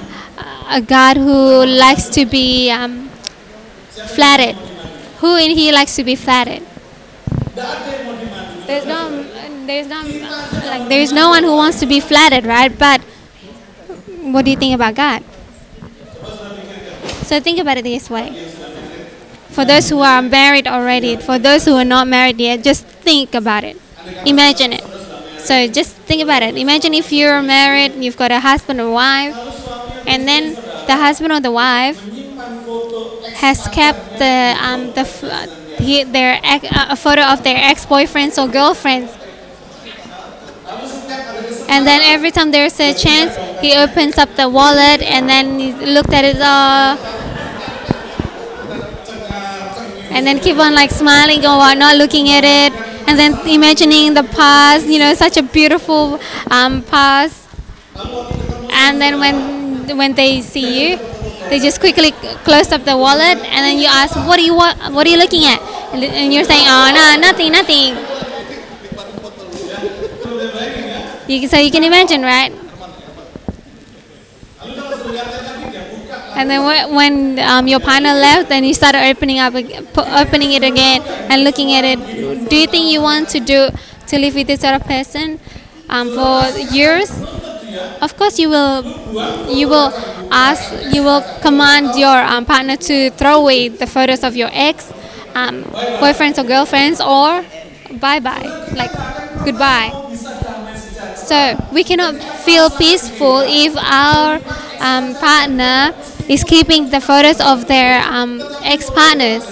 a 0.70 0.80
God 0.80 1.18
who 1.18 1.66
likes 1.66 2.08
to 2.16 2.26
be 2.26 2.72
um, 2.72 3.10
flattered. 4.16 4.56
Who 5.20 5.36
in 5.36 5.52
here 5.52 5.74
likes 5.74 5.98
to 5.98 6.06
be 6.06 6.16
flattered? 6.16 6.64
There's 8.66 8.86
no, 8.86 9.24
there's 9.68 9.88
no, 9.88 10.04
like 10.64 10.88
there's 10.88 11.12
no 11.12 11.30
one 11.30 11.44
who 11.44 11.52
wants 11.52 11.82
to 11.82 11.86
be 11.86 12.00
flattered, 12.00 12.46
right? 12.46 12.72
But 12.72 13.02
what 14.22 14.46
do 14.46 14.52
you 14.52 14.58
think 14.58 14.74
about 14.74 14.96
God? 14.96 15.22
So 17.28 17.42
think 17.42 17.60
about 17.60 17.78
it 17.78 17.84
this 17.84 18.10
way 18.10 18.59
for 19.60 19.66
those 19.66 19.90
who 19.90 20.00
are 20.00 20.22
married 20.22 20.68
already, 20.68 21.18
for 21.18 21.38
those 21.38 21.66
who 21.66 21.76
are 21.76 21.84
not 21.84 22.08
married 22.08 22.40
yet, 22.40 22.64
just 22.64 22.86
think 23.04 23.36
about 23.36 23.66
it. 23.66 23.76
Imagine 24.26 24.72
it. 24.72 24.86
So 25.40 25.68
just 25.68 25.98
think 26.08 26.24
about 26.24 26.44
it. 26.44 26.56
Imagine 26.56 26.94
if 26.94 27.12
you're 27.12 27.42
married, 27.42 27.92
you've 27.96 28.16
got 28.16 28.32
a 28.32 28.40
husband 28.40 28.80
or 28.80 28.90
wife, 28.90 29.36
and 30.08 30.26
then 30.26 30.56
the 30.88 30.96
husband 30.96 31.34
or 31.34 31.42
the 31.42 31.52
wife 31.52 32.00
has 33.36 33.68
kept 33.68 34.00
the 34.18 34.56
um, 34.64 34.94
the 34.96 35.04
he, 35.78 36.06
their 36.06 36.40
a 36.42 36.96
photo 36.96 37.24
of 37.24 37.44
their 37.44 37.58
ex-boyfriends 37.58 38.42
or 38.42 38.48
girlfriends. 38.48 39.12
And 41.68 41.86
then 41.86 42.00
every 42.02 42.32
time 42.32 42.52
there's 42.52 42.80
a 42.80 42.94
chance, 42.94 43.36
he 43.60 43.76
opens 43.76 44.18
up 44.18 44.34
the 44.38 44.48
wallet 44.48 45.02
and 45.02 45.28
then 45.28 45.60
he 45.60 45.74
looked 45.74 46.14
at 46.14 46.24
it. 46.24 46.40
Uh, 46.40 46.96
and 50.12 50.26
then 50.26 50.40
keep 50.40 50.58
on 50.58 50.74
like 50.74 50.92
smiling 50.92 51.40
or 51.46 51.76
not 51.76 51.96
looking 51.98 52.30
at 52.30 52.44
it 52.44 52.74
and 53.08 53.18
then 53.18 53.34
imagining 53.48 54.14
the 54.14 54.24
past 54.24 54.86
you 54.88 55.00
know 55.00 55.14
such 55.14 55.38
a 55.38 55.44
beautiful 55.44 56.20
um, 56.52 56.82
past. 56.84 57.48
And 58.72 59.02
then 59.02 59.20
when 59.20 59.98
when 59.98 60.14
they 60.14 60.42
see 60.42 60.68
you 60.92 60.98
they 61.50 61.60
just 61.60 61.80
quickly 61.80 62.12
close 62.46 62.72
up 62.72 62.86
the 62.86 62.96
wallet 62.96 63.38
and 63.38 63.62
then 63.66 63.78
you 63.78 63.88
ask 63.88 64.16
what 64.16 64.38
do 64.38 64.44
you 64.44 64.54
want 64.54 64.78
what 64.94 65.08
are 65.08 65.10
you 65.10 65.18
looking 65.18 65.46
at? 65.46 65.60
And 65.94 66.34
you're 66.34 66.46
saying 66.46 66.66
oh 66.68 66.92
no 66.94 67.20
nothing 67.20 67.52
nothing. 67.52 67.98
You, 71.28 71.48
so 71.48 71.58
you 71.58 71.70
can 71.70 71.84
imagine 71.84 72.24
right 72.24 72.52
and 76.40 76.50
then 76.50 76.64
when 76.96 77.38
um, 77.40 77.68
your 77.68 77.82
partner 77.82 78.14
left, 78.14 78.48
then 78.48 78.64
you 78.64 78.74
started 78.74 79.04
opening 79.12 79.40
up, 79.40 79.54
opening 79.54 80.54
it 80.54 80.64
again 80.64 81.02
and 81.30 81.44
looking 81.44 81.74
at 81.74 81.84
it. 81.84 82.00
Do 82.50 82.56
you 82.56 82.66
think 82.66 82.90
you 82.90 83.02
want 83.02 83.28
to 83.30 83.42
do 83.42 83.68
to 84.08 84.18
live 84.18 84.36
with 84.36 84.48
this 84.48 84.62
sort 84.62 84.76
of 84.76 84.84
person 84.88 85.38
um, 85.90 86.08
for 86.16 86.48
years? 86.74 87.12
Of 88.02 88.16
course, 88.16 88.40
you 88.40 88.50
will. 88.50 88.84
You 89.54 89.68
will 89.68 89.92
ask. 90.32 90.64
You 90.94 91.04
will 91.04 91.22
command 91.42 92.00
your 92.00 92.18
um, 92.24 92.46
partner 92.46 92.78
to 92.78 93.10
throw 93.12 93.42
away 93.42 93.68
the 93.68 93.86
photos 93.86 94.24
of 94.24 94.38
your 94.38 94.50
ex, 94.54 94.94
um, 95.36 95.64
boyfriends 96.00 96.38
or 96.42 96.48
girlfriends, 96.48 97.02
or 97.02 97.44
bye 98.00 98.22
bye, 98.22 98.48
like 98.80 98.92
goodbye. 99.44 99.92
So 101.16 101.58
we 101.74 101.84
cannot 101.84 102.16
feel 102.48 102.70
peaceful 102.70 103.44
if 103.46 103.76
our 103.76 104.40
um, 104.80 105.16
partner 105.16 105.94
is 106.30 106.44
keeping 106.44 106.92
the 106.92 107.02
photos 107.02 107.42
of 107.42 107.68
their 107.68 108.02
um, 108.04 108.40
ex-partners. 108.64 109.44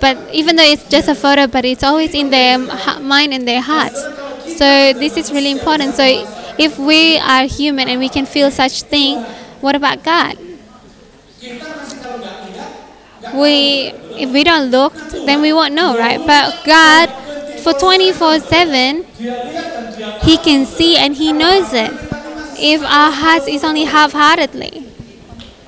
But 0.00 0.16
even 0.32 0.54
though 0.56 0.62
it's 0.62 0.88
just 0.88 1.08
a 1.08 1.14
photo, 1.14 1.46
but 1.48 1.64
it's 1.64 1.82
always 1.82 2.14
in 2.14 2.30
their 2.30 2.58
mind 3.00 3.32
and 3.32 3.48
their 3.48 3.62
hearts. 3.62 4.00
So 4.58 4.92
this 4.92 5.16
is 5.16 5.32
really 5.32 5.50
important. 5.50 5.94
So 5.94 6.04
if 6.58 6.78
we 6.78 7.18
are 7.18 7.44
human 7.44 7.88
and 7.88 7.98
we 7.98 8.08
can 8.08 8.26
feel 8.26 8.50
such 8.50 8.82
thing, 8.82 9.18
what 9.60 9.74
about 9.74 10.04
God? 10.04 10.36
We, 13.34 13.92
if 14.18 14.30
we 14.32 14.44
don't 14.44 14.70
look, 14.70 14.94
then 14.94 15.40
we 15.40 15.52
won't 15.52 15.74
know, 15.74 15.98
right? 15.98 16.18
But 16.18 16.64
God, 16.64 17.08
for 17.62 17.72
24/7, 17.72 19.04
He 20.22 20.36
can 20.38 20.66
see 20.66 20.96
and 20.96 21.14
He 21.14 21.32
knows 21.32 21.72
it. 21.72 21.90
If 22.60 22.82
our 22.82 23.12
hearts 23.12 23.46
is 23.46 23.62
only 23.64 23.84
half-heartedly, 23.84 24.87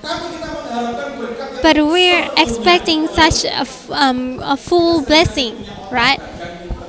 but 0.02 1.76
we're 1.76 2.30
expecting 2.36 3.06
such 3.08 3.44
a, 3.44 3.66
um, 3.90 4.40
a 4.42 4.56
full 4.56 5.02
blessing, 5.04 5.56
right? 5.90 6.18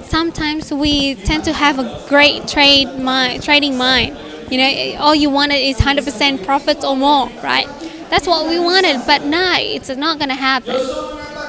Sometimes 0.04 0.72
we 0.72 1.16
tend 1.16 1.44
to 1.46 1.54
have 1.54 1.80
a 1.80 2.06
great 2.08 2.48
trade 2.48 3.00
mind, 3.00 3.44
trading 3.44 3.78
mind. 3.78 4.18
You 4.50 4.58
know, 4.58 5.00
all 5.00 5.16
you 5.16 5.30
wanted 5.30 5.56
is 5.56 5.78
100% 5.78 6.46
profits 6.46 6.84
or 6.84 6.96
more, 6.96 7.30
right? 7.42 7.68
That's 8.10 8.28
what 8.28 8.48
we 8.50 8.60
wanted, 8.60 9.02
but 9.06 9.24
now 9.24 9.56
it's 9.58 9.90
not 9.90 10.18
going 10.20 10.30
to 10.30 10.36
happen. 10.36 10.76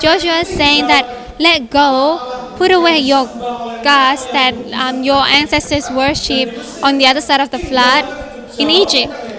Joshua 0.01 0.41
is 0.41 0.49
saying 0.49 0.87
that 0.87 1.41
let 1.41 1.71
go, 1.71 2.55
put 2.57 2.71
away 2.71 2.99
your 2.99 3.27
gods 3.27 4.27
that 4.31 4.55
um, 4.73 5.03
your 5.03 5.23
ancestors 5.23 5.91
worship 5.91 6.49
on 6.85 6.99
the 6.99 7.07
other 7.07 7.21
side 7.21 7.41
of 7.41 7.51
the 7.51 7.59
flood 7.59 8.05
in 8.59 8.71
Egypt. 8.71 9.32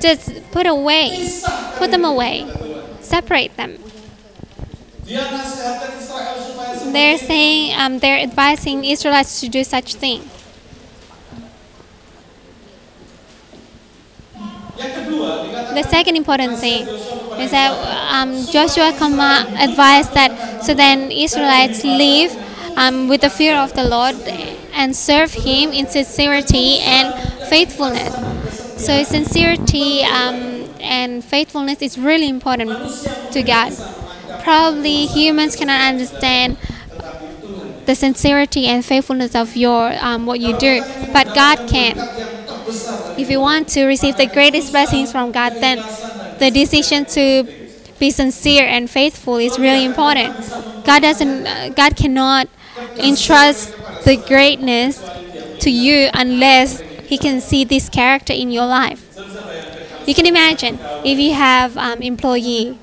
Just 0.00 0.50
put 0.52 0.66
away, 0.66 1.28
put 1.76 1.90
them 1.90 2.04
away, 2.04 2.46
separate 3.00 3.56
them. 3.56 3.78
They're 6.92 7.18
saying 7.18 7.74
um, 7.78 7.98
they're 7.98 8.20
advising 8.20 8.84
Israelites 8.84 9.40
to 9.40 9.48
do 9.48 9.64
such 9.64 9.94
thing. 9.94 10.22
The 14.76 15.82
second 15.88 16.16
important 16.16 16.58
thing 16.58 16.86
is 16.86 17.50
that 17.50 17.72
um, 18.12 18.46
Joshua 18.46 18.88
advised 18.88 20.14
that 20.14 20.62
so 20.62 20.74
then 20.74 21.10
Israelites 21.10 21.84
live 21.84 22.36
um, 22.76 23.08
with 23.08 23.22
the 23.22 23.30
fear 23.30 23.56
of 23.56 23.72
the 23.74 23.84
Lord 23.84 24.14
and 24.72 24.94
serve 24.94 25.32
Him 25.32 25.72
in 25.72 25.86
sincerity 25.86 26.78
and 26.78 27.12
faithfulness. 27.48 28.67
So 28.78 29.02
sincerity 29.02 30.02
um, 30.04 30.70
and 30.80 31.24
faithfulness 31.24 31.82
is 31.82 31.98
really 31.98 32.28
important 32.28 32.70
to 33.32 33.42
God. 33.42 33.72
Probably 34.42 35.06
humans 35.06 35.56
cannot 35.56 35.80
understand 35.80 36.56
the 37.86 37.94
sincerity 37.94 38.66
and 38.66 38.84
faithfulness 38.84 39.34
of 39.34 39.56
your 39.56 39.92
um, 40.00 40.26
what 40.26 40.40
you 40.40 40.56
do, 40.58 40.80
but 41.12 41.34
God 41.34 41.68
can. 41.68 41.96
If 43.18 43.28
you 43.30 43.40
want 43.40 43.68
to 43.70 43.84
receive 43.86 44.16
the 44.16 44.26
greatest 44.26 44.70
blessings 44.70 45.10
from 45.10 45.32
God, 45.32 45.54
then 45.54 45.78
the 46.38 46.50
decision 46.50 47.04
to 47.06 47.44
be 47.98 48.10
sincere 48.10 48.64
and 48.64 48.88
faithful 48.88 49.36
is 49.38 49.58
really 49.58 49.84
important. 49.84 50.34
God 50.84 51.02
doesn't, 51.02 51.46
uh, 51.46 51.70
God 51.70 51.96
cannot 51.96 52.48
entrust 52.96 53.74
the 54.04 54.16
greatness 54.28 55.02
to 55.60 55.70
you 55.70 56.08
unless 56.14 56.80
He 57.08 57.16
can 57.16 57.40
see 57.40 57.64
this 57.64 57.88
character 57.88 58.34
in 58.34 58.50
your 58.50 58.66
life. 58.66 59.00
You 60.06 60.14
can 60.14 60.26
imagine 60.26 60.78
if 61.04 61.18
you 61.18 61.32
have 61.34 61.76
um, 61.76 62.00
employee 62.02 62.78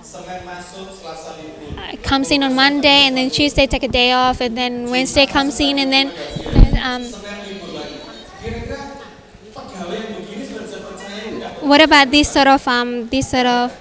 uh, 1.77 1.96
comes 2.03 2.32
in 2.32 2.44
on 2.44 2.55
Monday 2.55 3.05
and 3.05 3.15
then 3.17 3.29
Tuesday 3.29 3.67
take 3.67 3.84
a 3.84 3.88
day 3.88 4.12
off 4.12 4.41
and 4.41 4.58
then 4.58 4.89
Wednesday 4.89 5.25
comes 5.25 5.60
in 5.60 5.79
and 5.79 5.91
then, 5.91 6.12
then 6.53 6.77
um, 6.82 7.03
what 11.62 11.82
about 11.82 12.12
this 12.12 12.32
sort 12.32 12.48
of 12.48 12.67
um, 12.67 13.08
this 13.10 13.29
sort 13.29 13.46
of 13.46 13.75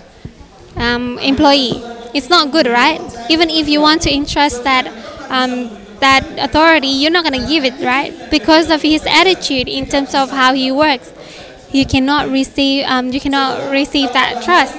um, 0.76 1.18
employee? 1.20 1.82
It's 2.14 2.30
not 2.30 2.52
good, 2.52 2.66
right? 2.66 3.00
Even 3.28 3.50
if 3.50 3.68
you 3.68 3.80
want 3.80 4.02
to 4.02 4.14
entrust 4.14 4.64
that 4.64 4.86
um, 5.30 5.70
that 6.00 6.24
authority, 6.38 6.88
you're 6.88 7.10
not 7.10 7.24
gonna 7.24 7.46
give 7.46 7.64
it, 7.64 7.74
right? 7.84 8.12
Because 8.30 8.70
of 8.70 8.82
his 8.82 9.04
attitude 9.06 9.68
in 9.68 9.86
terms 9.86 10.14
of 10.14 10.30
how 10.30 10.54
he 10.54 10.70
works, 10.70 11.12
you 11.72 11.84
cannot 11.84 12.30
receive 12.30 12.86
um, 12.86 13.10
you 13.10 13.20
cannot 13.20 13.70
receive 13.70 14.12
that 14.12 14.42
trust. 14.44 14.74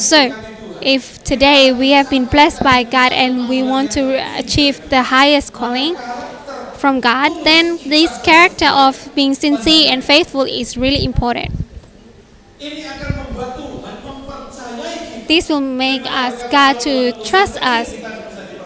So, 0.00 0.34
if 0.80 1.22
today 1.22 1.72
we 1.72 1.90
have 1.90 2.10
been 2.10 2.24
blessed 2.24 2.62
by 2.62 2.82
God 2.82 3.12
and 3.12 3.48
we 3.48 3.62
want 3.62 3.92
to 3.92 4.18
achieve 4.38 4.90
the 4.90 5.02
highest 5.02 5.52
calling 5.52 5.94
from 6.74 6.98
God, 7.00 7.44
then 7.44 7.78
this 7.86 8.10
character 8.22 8.66
of 8.66 9.08
being 9.14 9.34
sincere 9.34 9.92
and 9.92 10.02
faithful 10.02 10.42
is 10.42 10.76
really 10.76 11.04
important. 11.04 11.54
This 15.28 15.48
will 15.48 15.60
make 15.60 16.02
us 16.06 16.42
God 16.50 16.80
to 16.80 17.12
trust 17.24 17.56
us. 17.62 18.11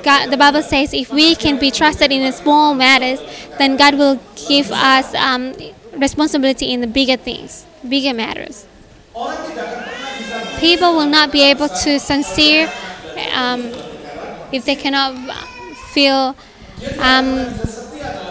God, 0.06 0.30
the 0.30 0.36
Bible 0.36 0.62
says 0.62 0.94
if 0.94 1.10
we 1.12 1.34
can 1.34 1.58
be 1.58 1.72
trusted 1.72 2.12
in 2.12 2.22
the 2.22 2.30
small 2.30 2.74
matters, 2.74 3.18
then 3.58 3.76
God 3.76 3.98
will 3.98 4.20
give 4.48 4.70
us 4.70 5.12
um, 5.16 5.52
responsibility 5.98 6.72
in 6.72 6.80
the 6.80 6.86
bigger 6.86 7.16
things, 7.16 7.66
bigger 7.82 8.14
matters. 8.14 8.66
People 10.60 10.94
will 10.94 11.10
not 11.10 11.32
be 11.32 11.42
able 11.42 11.68
to 11.68 11.98
sincere 11.98 12.70
um, 13.34 13.62
if 14.52 14.64
they 14.64 14.76
cannot 14.76 15.18
feel 15.90 16.36
um, 17.00 17.52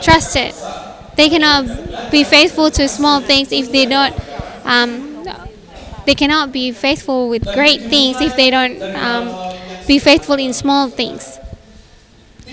trusted. 0.01 0.55
They 1.17 1.27
cannot 1.27 2.09
be 2.09 2.23
faithful 2.23 2.71
to 2.71 2.87
small 2.87 3.19
things 3.19 3.51
if 3.51 3.69
they 3.69 3.85
don't. 3.85 4.15
Um, 4.63 5.25
they 6.05 6.15
cannot 6.15 6.53
be 6.53 6.71
faithful 6.71 7.27
with 7.27 7.43
great 7.53 7.81
things 7.81 8.21
if 8.21 8.33
they 8.37 8.49
don't 8.49 8.81
um, 8.95 9.27
be 9.85 9.99
faithful 9.99 10.35
in 10.35 10.53
small 10.53 10.87
things. 10.87 11.37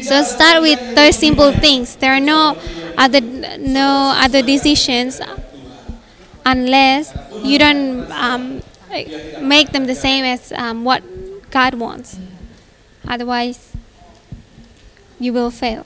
So 0.00 0.22
start 0.22 0.62
with 0.62 0.96
those 0.96 1.16
simple 1.16 1.52
things. 1.52 1.96
There 1.96 2.12
are 2.12 2.20
no 2.20 2.56
other 2.96 3.20
no 3.20 4.12
other 4.16 4.42
decisions 4.42 5.20
unless 6.46 7.12
you 7.42 7.58
don't 7.58 8.10
um, 8.10 8.62
make 9.40 9.72
them 9.72 9.84
the 9.86 9.94
same 9.94 10.24
as 10.24 10.52
um, 10.52 10.84
what 10.84 11.02
God 11.50 11.74
wants. 11.74 12.18
Otherwise, 13.06 13.72
you 15.20 15.32
will 15.32 15.50
fail. 15.50 15.84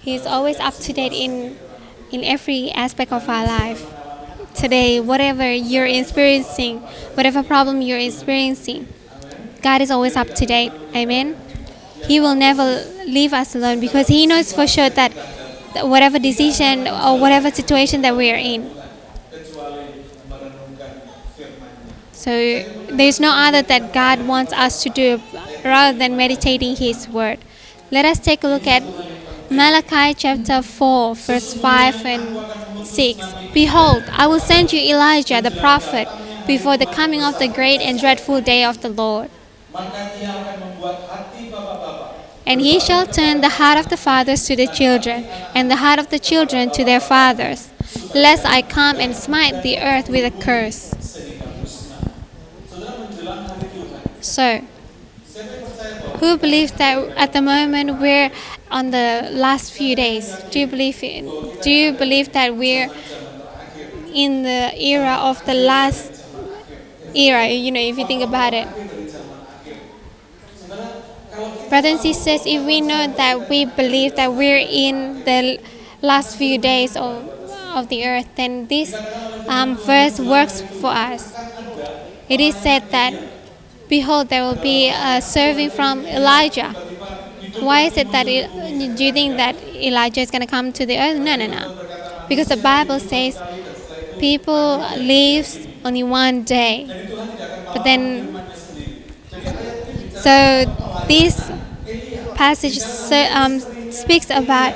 He 0.00 0.14
is 0.14 0.26
always 0.26 0.58
up 0.58 0.74
to 0.74 0.92
date 0.92 1.12
in 1.12 1.56
in 2.10 2.24
every 2.24 2.70
aspect 2.72 3.12
of 3.12 3.28
our 3.28 3.46
life. 3.46 3.86
Today, 4.54 4.98
whatever 4.98 5.46
you're 5.52 5.86
experiencing, 5.86 6.80
whatever 7.14 7.42
problem 7.42 7.80
you're 7.82 8.02
experiencing, 8.02 8.88
God 9.62 9.80
is 9.80 9.90
always 9.92 10.16
up 10.16 10.34
to 10.34 10.44
date. 10.44 10.72
Amen. 10.94 11.36
He 12.06 12.20
will 12.20 12.34
never 12.34 12.84
leave 13.06 13.32
us 13.32 13.54
alone 13.54 13.80
because 13.80 14.08
He 14.08 14.26
knows 14.26 14.52
for 14.52 14.66
sure 14.66 14.90
that 14.90 15.12
whatever 15.82 16.18
decision 16.18 16.88
or 16.88 17.18
whatever 17.18 17.50
situation 17.50 18.02
that 18.02 18.16
we 18.16 18.30
are 18.30 18.36
in. 18.36 18.70
So 22.12 22.30
there's 22.90 23.18
no 23.18 23.30
other 23.30 23.62
that 23.62 23.94
God 23.94 24.26
wants 24.26 24.52
us 24.52 24.82
to 24.82 24.90
do 24.90 25.20
rather 25.64 25.96
than 25.96 26.16
meditating 26.16 26.76
His 26.76 27.08
word. 27.08 27.38
Let 27.90 28.04
us 28.04 28.18
take 28.18 28.44
a 28.44 28.48
look 28.48 28.66
at 28.66 28.82
Malachi 29.50 30.14
chapter 30.14 30.62
4, 30.62 31.14
verse 31.16 31.54
5 31.54 32.06
and 32.06 32.86
6. 32.86 33.18
Behold, 33.52 34.04
I 34.12 34.26
will 34.26 34.38
send 34.38 34.72
you 34.72 34.80
Elijah 34.80 35.40
the 35.42 35.50
prophet 35.50 36.06
before 36.46 36.76
the 36.76 36.86
coming 36.86 37.22
of 37.22 37.38
the 37.38 37.48
great 37.48 37.80
and 37.80 37.98
dreadful 37.98 38.40
day 38.40 38.64
of 38.64 38.80
the 38.80 38.90
Lord. 38.90 39.30
And 42.46 42.60
he 42.60 42.80
shall 42.80 43.06
turn 43.06 43.40
the 43.40 43.48
heart 43.48 43.78
of 43.78 43.88
the 43.88 43.96
fathers 43.96 44.44
to 44.46 44.56
the 44.56 44.66
children, 44.66 45.24
and 45.54 45.70
the 45.70 45.76
heart 45.76 45.98
of 45.98 46.10
the 46.10 46.18
children 46.18 46.70
to 46.70 46.84
their 46.84 47.00
fathers, 47.00 47.70
lest 48.14 48.44
I 48.44 48.62
come 48.62 48.96
and 48.98 49.14
smite 49.14 49.62
the 49.62 49.78
earth 49.78 50.08
with 50.08 50.24
a 50.24 50.36
curse. 50.42 50.94
So, 54.20 54.62
Who 56.20 56.36
believes 56.36 56.72
that 56.72 56.98
at 57.16 57.32
the 57.32 57.40
moment 57.40 57.98
we're 58.00 58.30
on 58.70 58.90
the 58.90 59.28
last 59.32 59.72
few 59.72 59.96
days? 59.96 60.36
Do 60.50 60.60
you 60.60 60.66
believe 60.66 61.02
in, 61.02 61.24
Do 61.62 61.70
you 61.70 61.92
believe 61.92 62.32
that 62.32 62.54
we're 62.56 62.90
in 64.12 64.42
the 64.42 64.72
era 64.76 65.16
of 65.20 65.44
the 65.46 65.54
last 65.54 66.12
era? 67.14 67.48
You 67.48 67.72
know, 67.72 67.80
if 67.80 67.98
you 67.98 68.06
think 68.06 68.22
about 68.22 68.54
it, 68.54 68.68
brothers 71.68 71.92
and 71.92 72.00
sisters, 72.00 72.42
if 72.46 72.64
we 72.66 72.80
know 72.80 73.06
that 73.06 73.48
we 73.48 73.64
believe 73.64 74.16
that 74.16 74.32
we're 74.32 74.64
in 74.64 75.24
the 75.24 75.60
last 76.02 76.36
few 76.36 76.58
days 76.58 76.96
of 76.96 77.28
of 77.74 77.88
the 77.88 78.04
earth, 78.04 78.26
then 78.34 78.66
this 78.66 78.92
um, 79.46 79.76
verse 79.76 80.18
works 80.18 80.60
for 80.80 80.90
us. 80.90 81.32
It 82.28 82.40
is 82.40 82.56
said 82.56 82.90
that 82.90 83.14
Behold, 83.90 84.28
there 84.28 84.44
will 84.44 84.62
be 84.62 84.88
a 84.88 85.20
serving 85.20 85.70
from 85.70 86.06
Elijah. 86.06 86.70
Why 87.58 87.80
is 87.80 87.96
it 87.96 88.12
that 88.12 88.28
it, 88.28 88.46
do 88.96 89.04
you 89.04 89.12
think 89.12 89.36
that 89.36 89.56
Elijah 89.74 90.20
is 90.20 90.30
going 90.30 90.42
to 90.42 90.46
come 90.46 90.72
to 90.74 90.86
the 90.86 90.96
earth? 90.96 91.18
No, 91.18 91.34
no, 91.34 91.48
no. 91.48 92.24
Because 92.28 92.46
the 92.46 92.56
Bible 92.56 93.00
says 93.00 93.36
people 94.20 94.78
lives 94.96 95.66
only 95.84 96.04
one 96.04 96.44
day. 96.44 96.86
But 97.74 97.82
then, 97.82 98.32
so 100.22 100.64
this 101.08 101.50
passage 102.34 102.78
um, 103.32 103.60
speaks 103.90 104.30
about 104.30 104.74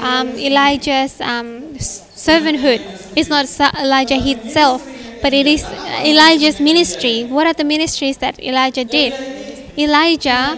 um, 0.00 0.28
Elijah's 0.30 1.20
um, 1.20 1.74
servanthood. 1.76 2.80
It's 3.16 3.28
not 3.28 3.46
Elijah 3.78 4.16
himself, 4.16 4.86
but 5.22 5.32
it 5.32 5.46
is 5.46 5.64
Elijah's 6.04 6.60
ministry. 6.60 7.24
What 7.24 7.46
are 7.46 7.52
the 7.52 7.64
ministries 7.64 8.18
that 8.18 8.42
Elijah 8.42 8.84
did? 8.84 9.12
Elijah 9.78 10.56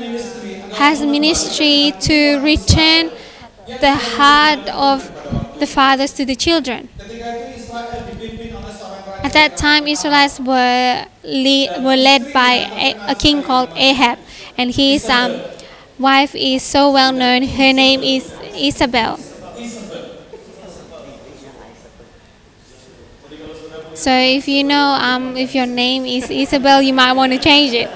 has 0.75 1.03
ministry 1.05 1.93
to 2.01 2.41
return 2.43 3.11
the 3.67 3.95
heart 3.95 4.69
of 4.69 5.11
the 5.59 5.67
fathers 5.67 6.13
to 6.15 6.25
the 6.25 6.35
children. 6.35 6.89
At 9.33 9.51
that 9.51 9.57
time, 9.57 9.87
Israelites 9.89 10.39
were 10.39 11.07
le- 11.25 11.73
were 11.81 11.97
led 11.97 12.35
by 12.35 12.69
a, 12.77 12.95
a 13.13 13.15
king 13.15 13.43
called 13.43 13.71
Ahab, 13.75 14.19
and 14.59 14.71
his 14.75 15.09
um, 15.09 15.41
wife 15.99 16.35
is 16.35 16.63
so 16.63 16.93
well 16.93 17.13
known. 17.13 17.43
Her 17.45 17.73
name 17.73 18.03
is 18.03 18.31
Isabel. 18.55 19.19
So 23.95 24.11
if 24.11 24.49
you 24.49 24.65
know 24.65 24.97
um, 25.01 25.37
if 25.37 25.55
your 25.55 25.67
name 25.67 26.05
is 26.05 26.31
Isabel, 26.31 26.83
you 26.83 26.93
might 26.93 27.13
want 27.13 27.33
to 27.33 27.39
change 27.39 27.73
it. 27.73 27.91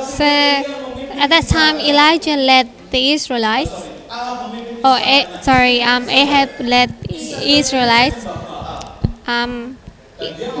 So 0.00 0.24
at 0.24 1.28
that 1.28 1.46
time, 1.48 1.78
Elijah 1.80 2.36
led 2.36 2.70
the 2.90 3.12
Israelites. 3.12 3.88
Oh, 4.82 4.96
sorry, 5.42 5.82
um, 5.82 6.08
Ahab 6.08 6.58
led 6.60 6.94
Israelites 7.10 8.24
um, 9.26 9.76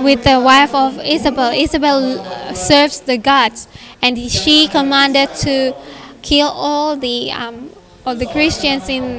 with 0.04 0.24
the 0.24 0.38
wife 0.40 0.74
of 0.74 0.98
Isabel. 1.02 1.52
Isabel 1.52 2.22
serves 2.54 3.00
the 3.00 3.16
gods, 3.16 3.66
and 4.02 4.18
she 4.30 4.68
commanded 4.68 5.34
to 5.36 5.74
kill 6.20 6.48
all 6.48 6.96
the 6.96 7.32
um, 7.32 7.70
all 8.04 8.14
the 8.14 8.26
Christians 8.26 8.90
in 8.90 9.18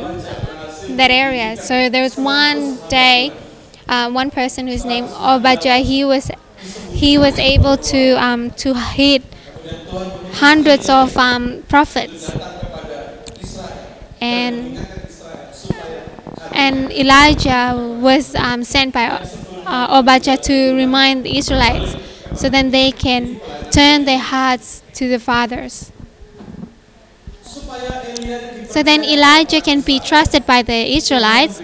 that 0.98 1.10
area. 1.10 1.58
So 1.58 1.90
there 1.90 2.04
was 2.04 2.16
one 2.16 2.78
day, 2.88 3.32
uh, 3.88 4.12
one 4.12 4.30
person 4.30 4.68
whose 4.68 4.86
name 4.86 5.06
Obadiah. 5.06 5.82
He 5.82 6.06
was 6.06 6.30
he 6.94 7.18
was 7.18 7.40
able 7.40 7.78
to 7.78 8.24
um, 8.24 8.52
to 8.52 8.76
hit 8.76 9.24
hundreds 10.34 10.90
of 10.90 11.18
um, 11.18 11.64
prophets 11.68 12.30
and 14.22 14.78
and 16.54 16.92
Elijah 16.92 17.76
was 18.00 18.36
um, 18.36 18.64
sent 18.64 18.94
by 18.94 19.08
uh, 19.66 20.00
Obadiah 20.00 20.38
to 20.38 20.76
remind 20.76 21.26
the 21.26 21.38
Israelites 21.38 21.96
so 22.36 22.50
then 22.50 22.72
they 22.72 22.92
can 22.92 23.40
turn 23.72 24.06
their 24.06 24.20
hearts 24.20 24.84
to 24.94 25.10
the 25.10 25.20
fathers. 25.20 25.92
So 28.70 28.84
then 28.84 29.04
Elijah 29.04 29.62
can 29.62 29.82
be 29.82 30.00
trusted 30.00 30.46
by 30.46 30.62
the 30.62 30.96
Israelites. 30.96 31.62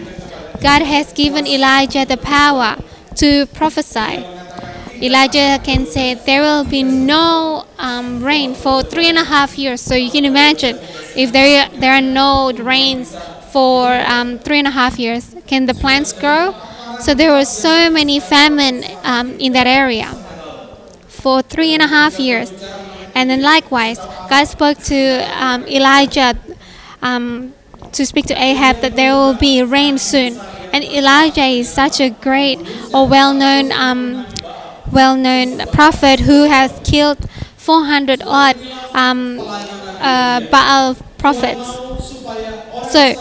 God 0.61 0.81
has 0.81 1.13
given 1.13 1.45
Elijah 1.45 2.05
the 2.05 2.17
power 2.17 2.77
to 3.15 3.45
prophesy 3.47 4.25
Elijah 5.01 5.59
can 5.63 5.85
say 5.85 6.15
there 6.15 6.41
will 6.41 6.63
be 6.63 6.83
no 6.83 7.65
um, 7.77 8.23
rain 8.23 8.55
for 8.55 8.83
three 8.83 9.07
and 9.07 9.17
a 9.17 9.23
half 9.23 9.57
years. 9.57 9.81
So 9.81 9.95
you 9.95 10.09
can 10.09 10.25
imagine 10.25 10.77
if 11.15 11.31
there 11.31 11.69
there 11.69 11.93
are 11.93 12.01
no 12.01 12.51
rains 12.51 13.15
for 13.51 13.87
um, 13.89 14.39
three 14.39 14.59
and 14.59 14.67
a 14.67 14.71
half 14.71 14.99
years, 14.99 15.35
can 15.47 15.65
the 15.65 15.73
plants 15.73 16.13
grow? 16.13 16.53
So 16.99 17.13
there 17.13 17.31
was 17.31 17.47
so 17.47 17.89
many 17.89 18.19
famine 18.19 18.83
um, 19.03 19.39
in 19.39 19.53
that 19.53 19.67
area 19.67 20.07
for 21.07 21.41
three 21.41 21.73
and 21.73 21.81
a 21.81 21.87
half 21.87 22.19
years, 22.19 22.51
and 23.13 23.29
then 23.29 23.41
likewise, 23.41 23.97
God 24.29 24.45
spoke 24.45 24.77
to 24.85 25.25
um, 25.37 25.63
Elijah 25.67 26.35
um, 27.01 27.53
to 27.91 28.05
speak 28.05 28.25
to 28.25 28.33
Ahab 28.33 28.81
that 28.81 28.95
there 28.95 29.13
will 29.13 29.33
be 29.35 29.63
rain 29.63 29.97
soon. 29.97 30.37
And 30.73 30.83
Elijah 30.83 31.45
is 31.45 31.71
such 31.71 31.99
a 32.01 32.09
great 32.09 32.59
or 32.93 33.07
well-known 33.07 33.71
um, 34.87 34.93
well-known 34.93 35.67
prophet 35.67 36.21
who 36.21 36.43
has 36.45 36.71
killed 36.83 37.29
400 37.57 38.21
odd 38.25 38.55
um, 38.93 39.39
uh, 39.39 40.41
Baal 40.51 40.95
prophets. 41.17 41.75
So 42.91 43.13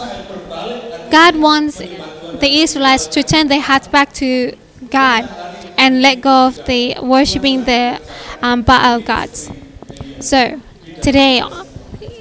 God 1.11 1.35
wants 1.35 1.77
the 1.77 2.49
Israelites 2.61 3.07
to 3.07 3.23
turn 3.23 3.47
their 3.47 3.61
hearts 3.61 3.87
back 3.87 4.13
to 4.13 4.55
God 4.89 5.29
and 5.77 6.01
let 6.01 6.21
go 6.21 6.47
of 6.47 6.65
the 6.65 6.95
worshiping 7.01 7.65
the 7.65 7.99
um, 8.41 8.61
Baal 8.61 9.01
gods. 9.01 9.51
So 10.19 10.59
today, 11.01 11.43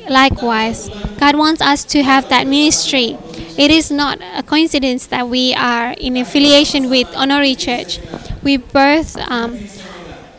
likewise, 0.08 0.88
God 1.18 1.36
wants 1.36 1.62
us 1.62 1.84
to 1.84 2.02
have 2.02 2.28
that 2.28 2.46
ministry. 2.46 3.16
It 3.58 3.70
is 3.70 3.90
not 3.90 4.20
a 4.34 4.42
coincidence 4.42 5.06
that 5.06 5.28
we 5.28 5.54
are 5.54 5.92
in 5.92 6.16
affiliation 6.16 6.90
with 6.90 7.06
Onnuri 7.08 7.56
Church. 7.58 7.98
We 8.46 8.58
both 8.58 9.16
um, 9.16 9.58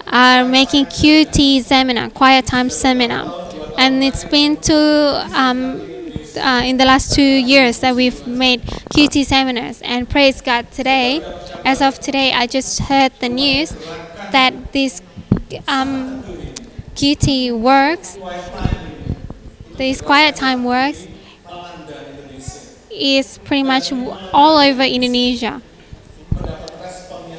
are 0.08 0.46
making 0.46 0.86
QT 0.86 1.62
seminar, 1.62 2.10
quiet 2.10 2.46
time 2.46 2.70
seminar, 2.70 3.52
and 3.78 4.02
it's 4.02 4.24
been 4.24 4.56
two 4.56 4.74
um, 4.74 5.82
uh, 6.38 6.62
in 6.64 6.78
the 6.78 6.86
last 6.86 7.14
two 7.14 7.22
years 7.22 7.80
that 7.82 7.94
we've 7.98 8.26
made 8.26 8.62
QT 8.96 9.26
seminars. 9.26 9.82
And 9.82 10.10
praise 10.10 10.40
God, 10.40 10.72
today, 10.72 11.22
as 11.66 11.82
of 11.82 12.00
today, 12.00 12.32
I 12.32 12.48
just 12.48 12.80
heard 12.80 13.12
the 13.20 13.28
news 13.28 13.72
that 14.32 14.72
this 14.72 15.02
um, 15.68 16.24
QT 16.96 17.60
works. 17.60 18.18
This 19.76 20.00
quiet 20.00 20.38
time 20.38 20.64
works 20.64 21.10
is 22.90 23.38
pretty 23.40 23.64
much 23.64 23.92
all 24.32 24.60
over 24.60 24.84
Indonesia. 24.84 25.62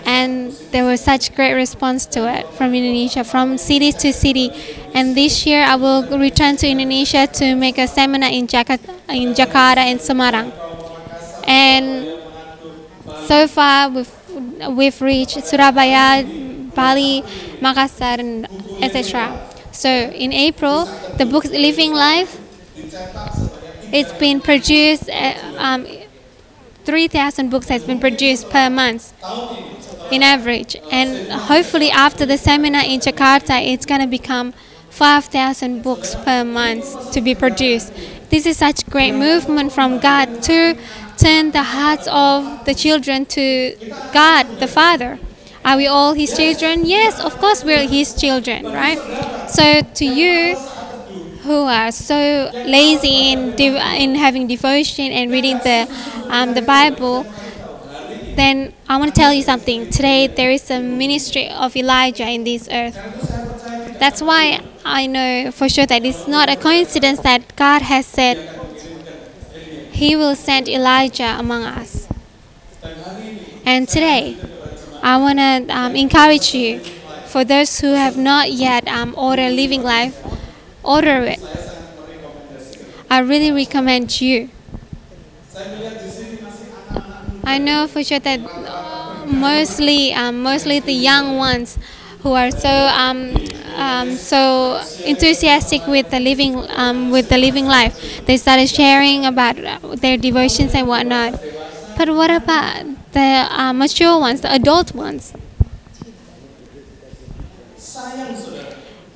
And 0.08 0.52
there 0.72 0.86
was 0.86 1.02
such 1.02 1.34
great 1.36 1.52
response 1.52 2.06
to 2.16 2.24
it 2.32 2.48
from 2.56 2.72
Indonesia, 2.72 3.24
from 3.24 3.58
city 3.58 3.92
to 3.92 4.10
city. 4.10 4.48
And 4.94 5.14
this 5.14 5.44
year 5.44 5.62
I 5.62 5.76
will 5.76 6.00
return 6.16 6.56
to 6.64 6.66
Indonesia 6.66 7.26
to 7.26 7.54
make 7.54 7.76
a 7.76 7.86
seminar 7.86 8.30
in 8.32 8.46
Jakarta, 8.46 8.88
in 9.12 9.36
Jakarta 9.36 9.84
and 9.84 10.00
Semarang. 10.00 10.48
And 11.44 12.16
so 13.28 13.46
far 13.48 13.90
we've, 13.90 14.08
we've 14.72 15.00
reached 15.02 15.44
Surabaya, 15.44 16.24
Bali, 16.72 17.20
Makassar, 17.60 18.16
and 18.18 18.48
etc. 18.80 19.36
So 19.72 19.90
in 19.90 20.32
April, 20.32 20.86
the 21.18 21.26
book 21.26 21.44
Living 21.44 21.92
Life, 21.92 22.40
it's 23.92 24.12
been 24.16 24.40
produced. 24.40 25.10
Uh, 25.10 25.36
um, 25.58 25.84
Three 26.88 27.06
thousand 27.06 27.50
books 27.50 27.68
has 27.68 27.82
been 27.84 28.00
produced 28.00 28.48
per 28.48 28.70
month, 28.70 29.12
in 30.10 30.22
average, 30.22 30.74
and 30.90 31.30
hopefully 31.30 31.90
after 31.90 32.24
the 32.24 32.38
seminar 32.38 32.80
in 32.82 33.00
Jakarta, 33.00 33.60
it's 33.60 33.84
gonna 33.84 34.06
become 34.06 34.54
five 34.88 35.26
thousand 35.26 35.82
books 35.82 36.14
per 36.14 36.44
month 36.44 37.12
to 37.12 37.20
be 37.20 37.34
produced. 37.34 37.92
This 38.30 38.46
is 38.46 38.56
such 38.56 38.88
great 38.88 39.12
movement 39.12 39.70
from 39.70 39.98
God 39.98 40.42
to 40.44 40.78
turn 41.18 41.50
the 41.50 41.62
hearts 41.62 42.08
of 42.10 42.64
the 42.64 42.74
children 42.74 43.26
to 43.36 43.76
God, 44.14 44.46
the 44.58 44.66
Father. 44.66 45.18
Are 45.66 45.76
we 45.76 45.86
all 45.86 46.14
His 46.14 46.34
children? 46.34 46.86
Yes, 46.86 47.20
of 47.20 47.36
course 47.36 47.64
we're 47.64 47.86
His 47.86 48.14
children, 48.14 48.64
right? 48.64 48.98
So 49.50 49.82
to 49.82 50.06
you 50.06 50.56
who 51.48 51.64
are 51.64 51.90
so 51.90 52.50
lazy 52.52 53.32
in 53.32 53.56
in 53.56 54.14
having 54.14 54.46
devotion 54.46 55.08
and 55.10 55.32
reading 55.32 55.56
the 55.64 55.88
um, 56.28 56.52
the 56.52 56.60
Bible, 56.60 57.24
then 58.36 58.74
I 58.86 58.98
want 59.00 59.14
to 59.14 59.18
tell 59.18 59.32
you 59.32 59.42
something. 59.42 59.88
Today 59.88 60.26
there 60.28 60.50
is 60.50 60.70
a 60.70 60.78
ministry 60.78 61.48
of 61.48 61.74
Elijah 61.74 62.28
in 62.28 62.44
this 62.44 62.68
earth. 62.70 63.00
That's 63.98 64.20
why 64.20 64.60
I 64.84 65.06
know 65.06 65.50
for 65.50 65.70
sure 65.72 65.86
that 65.86 66.04
it's 66.04 66.28
not 66.28 66.52
a 66.52 66.56
coincidence 66.56 67.20
that 67.20 67.56
God 67.56 67.80
has 67.80 68.04
said 68.04 68.36
He 69.90 70.16
will 70.16 70.36
send 70.36 70.68
Elijah 70.68 71.32
among 71.40 71.64
us. 71.64 72.06
And 73.64 73.88
today, 73.88 74.36
I 75.02 75.16
want 75.16 75.38
to 75.40 75.64
um, 75.74 75.96
encourage 75.96 76.54
you, 76.54 76.80
for 77.26 77.44
those 77.44 77.80
who 77.80 77.92
have 77.92 78.16
not 78.16 78.52
yet 78.52 78.86
um, 78.88 79.14
ordered 79.16 79.52
Living 79.52 79.82
Life, 79.82 80.16
order 80.82 81.22
it. 81.24 81.40
I 83.10 83.18
really 83.20 83.50
recommend 83.50 84.20
you. 84.20 84.50
I 87.44 87.58
know 87.58 87.86
for 87.88 88.02
sure 88.04 88.18
that 88.20 88.40
uh, 88.66 89.24
mostly, 89.26 90.12
um, 90.12 90.42
mostly 90.42 90.80
the 90.80 90.92
young 90.92 91.36
ones 91.36 91.78
who 92.20 92.32
are 92.32 92.50
so 92.50 92.68
um, 92.68 93.36
um, 93.76 94.16
so 94.16 94.82
enthusiastic 95.04 95.86
with 95.86 96.10
the 96.10 96.20
living 96.20 96.56
um, 96.70 97.10
with 97.10 97.28
the 97.28 97.38
living 97.38 97.66
life, 97.66 97.94
they 98.26 98.36
started 98.36 98.68
sharing 98.68 99.24
about 99.24 99.58
uh, 99.64 99.78
their 99.96 100.16
devotions 100.16 100.74
and 100.74 100.88
whatnot. 100.88 101.34
But 101.96 102.10
what 102.10 102.30
about 102.30 102.84
the 103.12 103.46
uh, 103.50 103.72
mature 103.72 104.18
ones, 104.18 104.40
the 104.42 104.52
adult 104.52 104.94
ones? 104.94 105.32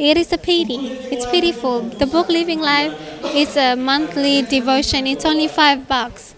It 0.02 0.16
is 0.16 0.32
a 0.32 0.36
pity. 0.36 0.98
It's 1.14 1.24
pitiful. 1.26 1.82
The 1.82 2.06
book 2.06 2.28
Living 2.28 2.58
Life 2.60 2.92
is 3.36 3.56
a 3.56 3.76
monthly 3.76 4.42
devotion. 4.42 5.06
It's 5.06 5.24
only 5.24 5.46
five 5.46 5.86
bucks. 5.86 6.34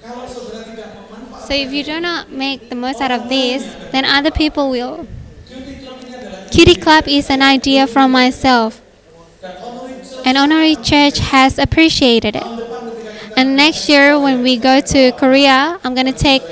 So 1.46 1.54
if 1.54 1.72
you 1.72 1.82
do 1.82 1.98
not 1.98 2.30
make 2.30 2.68
the 2.68 2.74
most 2.74 3.00
out 3.00 3.10
of 3.10 3.30
this, 3.30 3.64
then 3.90 4.04
other 4.04 4.30
people 4.30 4.68
will. 4.68 5.06
QT 6.52 6.82
Club 6.82 7.08
is 7.08 7.30
an 7.30 7.40
idea 7.40 7.86
from 7.86 8.12
myself. 8.12 8.82
And 10.26 10.36
Onnuri 10.36 10.76
Church 10.84 11.18
has 11.32 11.58
appreciated 11.58 12.36
it. 12.36 12.44
And 13.34 13.56
next 13.56 13.88
year, 13.88 14.20
when 14.20 14.42
we 14.42 14.58
go 14.58 14.82
to 14.82 15.12
Korea, 15.12 15.80
I'm 15.82 15.94
going 15.94 16.12
to 16.12 16.12
take 16.12 16.42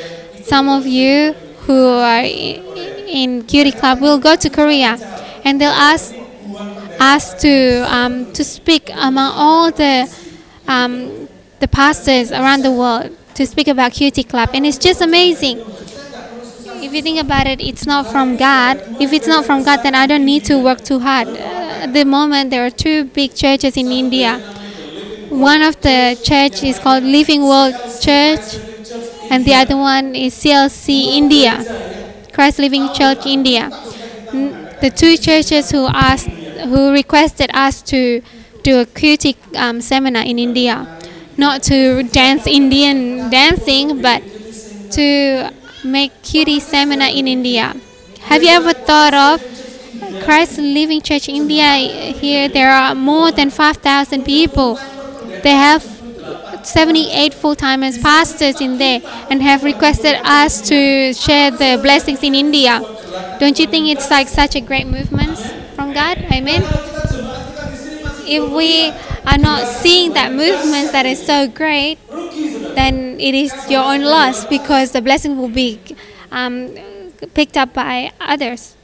some 0.44 0.66
of 0.66 0.87
you 0.87 1.35
who 1.68 1.88
are 1.88 2.25
in 2.25 3.42
QT 3.42 3.79
Club. 3.79 4.01
We'll 4.01 4.18
go 4.18 4.35
to 4.35 4.48
Korea 4.48 4.96
and 5.44 5.61
they'll 5.61 5.77
ask 5.92 6.14
asked 7.03 7.41
to 7.41 7.85
um, 7.97 8.33
to 8.33 8.45
speak 8.45 8.85
among 8.95 9.31
all 9.35 9.73
the 9.73 9.97
um, 10.69 11.29
the 11.59 11.67
pastors 11.67 12.31
around 12.31 12.62
the 12.62 12.71
world 12.71 13.11
to 13.35 13.47
speak 13.47 13.69
about 13.69 13.93
QT 13.93 14.29
Club, 14.29 14.51
and 14.55 14.65
it's 14.65 14.79
just 14.79 15.01
amazing. 15.01 15.59
If 16.85 16.93
you 16.93 17.03
think 17.03 17.21
about 17.21 17.47
it, 17.47 17.61
it's 17.61 17.87
not 17.87 18.07
from 18.12 18.37
God. 18.37 18.75
If 19.01 19.12
it's 19.12 19.27
not 19.27 19.45
from 19.45 19.62
God, 19.65 19.79
then 19.83 19.95
I 19.95 20.07
don't 20.07 20.25
need 20.25 20.45
to 20.47 20.59
work 20.59 20.81
too 20.83 20.99
hard. 21.01 21.29
Uh, 21.29 21.85
at 21.87 21.93
the 21.93 22.05
moment, 22.05 22.51
there 22.51 22.65
are 22.67 22.71
two 22.71 23.05
big 23.05 23.35
churches 23.35 23.77
in 23.77 23.91
India. 23.91 24.38
One 25.31 25.62
of 25.62 25.81
the 25.81 26.19
church 26.23 26.62
is 26.62 26.79
called 26.79 27.05
Living 27.05 27.43
World 27.43 27.75
Church, 28.01 28.47
and 29.31 29.45
the 29.45 29.55
other 29.55 29.77
one 29.77 30.15
is 30.15 30.35
CLC 30.35 31.17
India, 31.21 31.55
Christ 32.33 32.59
Living 32.59 32.93
Church 32.93 33.27
India. 33.27 33.71
The 34.83 34.93
two 34.95 35.17
churches 35.17 35.71
who 35.71 35.87
asked, 35.87 36.29
who 36.64 36.92
requested 36.92 37.51
us 37.55 37.83
to 37.83 38.22
do 38.62 38.81
a 38.81 38.87
QT 38.87 39.57
um, 39.57 39.81
seminar 39.81 40.22
in 40.22 40.38
India, 40.38 40.87
not 41.37 41.62
to 41.64 42.03
dance 42.05 42.46
Indian 42.46 43.31
dancing, 43.31 44.01
but 44.01 44.22
to 44.92 45.51
make 45.85 46.12
QT 46.22 46.61
seminar 46.61 47.09
in 47.09 47.27
India. 47.27 47.75
Have 48.20 48.42
you 48.42 48.51
ever 48.51 48.72
thought 48.72 49.14
of 49.14 49.42
Christ 50.25 50.59
Living 50.59 51.01
Church 51.03 51.29
India? 51.29 51.75
Here, 52.12 52.48
there 52.48 52.70
are 52.70 52.94
more 52.94 53.33
than 53.33 53.51
5,000 53.51 54.25
people. 54.25 54.75
They 55.42 55.51
have 55.51 55.83
78 56.62 57.35
full-timers 57.35 57.98
pastors 57.98 58.61
in 58.61 58.79
there 58.79 59.01
and 59.29 59.42
have 59.42 59.64
requested 59.64 60.14
us 60.22 60.61
to 60.68 61.12
share 61.12 61.51
the 61.51 61.81
blessings 61.83 62.22
in 62.22 62.35
India. 62.37 62.81
Don't 63.40 63.59
you 63.59 63.66
think 63.66 63.88
it's 63.88 64.09
like 64.11 64.29
such 64.29 64.55
a 64.55 64.61
great 64.61 64.87
movement 64.87 65.38
from 65.73 65.93
God? 65.93 66.19
Amen. 66.33 66.63
If 68.25 68.51
we 68.53 68.91
are 69.27 69.39
not 69.39 69.67
seeing 69.67 70.13
that 70.15 70.33
movement 70.33 70.93
that 70.93 71.07
is 71.07 71.25
so 71.25 71.49
great, 71.49 71.99
then 72.75 73.21
it 73.21 73.35
is 73.35 73.53
your 73.69 73.83
own 73.83 74.03
loss 74.03 74.45
because 74.45 74.93
the 74.93 75.03
blessing 75.03 75.37
will 75.37 75.49
be 75.49 75.81
um, 76.31 76.75
picked 77.35 77.57
up 77.57 77.75
by 77.75 78.13
others. 78.21 78.77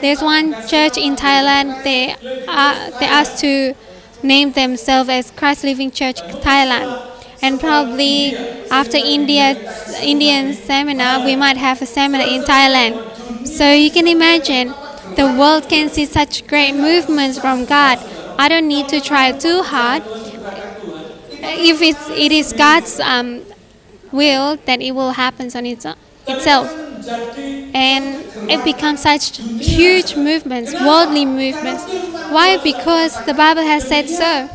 There's 0.00 0.22
one 0.22 0.52
church 0.68 0.98
in 0.98 1.16
Thailand. 1.16 1.82
They 1.82 2.14
uh, 2.46 2.90
they 3.00 3.06
asked 3.06 3.38
to 3.40 3.74
name 4.22 4.52
themselves 4.52 5.08
as 5.08 5.30
Christ 5.30 5.64
Living 5.64 5.90
Church 5.90 6.20
Thailand, 6.44 7.00
and 7.40 7.58
probably 7.58 8.36
after 8.70 8.98
India 8.98 9.56
Indian 10.02 10.52
seminar, 10.52 11.24
we 11.24 11.34
might 11.34 11.56
have 11.56 11.80
a 11.82 11.86
seminar 11.86 12.26
in 12.28 12.42
Thailand. 12.42 13.46
So 13.46 13.72
you 13.72 13.90
can 13.90 14.06
imagine, 14.06 14.74
the 15.18 15.26
world 15.36 15.68
can 15.68 15.88
see 15.88 16.06
such 16.06 16.46
great 16.46 16.72
movements 16.72 17.40
from 17.40 17.64
God. 17.64 17.98
I 18.38 18.48
don't 18.48 18.68
need 18.68 18.88
to 18.90 19.00
try 19.00 19.32
too 19.32 19.62
hard. 19.64 20.04
If 21.42 21.82
it's 21.82 22.08
it 22.10 22.30
is 22.30 22.52
God's 22.52 23.00
um, 23.00 23.42
will, 24.12 24.56
then 24.64 24.80
it 24.80 24.92
will 24.92 25.10
happen 25.10 25.50
on 25.54 25.66
its 25.66 25.84
itself 26.28 26.70
and 27.74 28.24
it 28.50 28.62
becomes 28.64 29.00
such 29.00 29.38
huge 29.38 30.14
movements, 30.16 30.72
worldly 30.74 31.26
movements. 31.26 31.84
Why? 32.30 32.58
Because 32.62 33.24
the 33.24 33.34
Bible 33.34 33.62
has 33.62 33.88
said 33.88 34.08
so, 34.08 34.48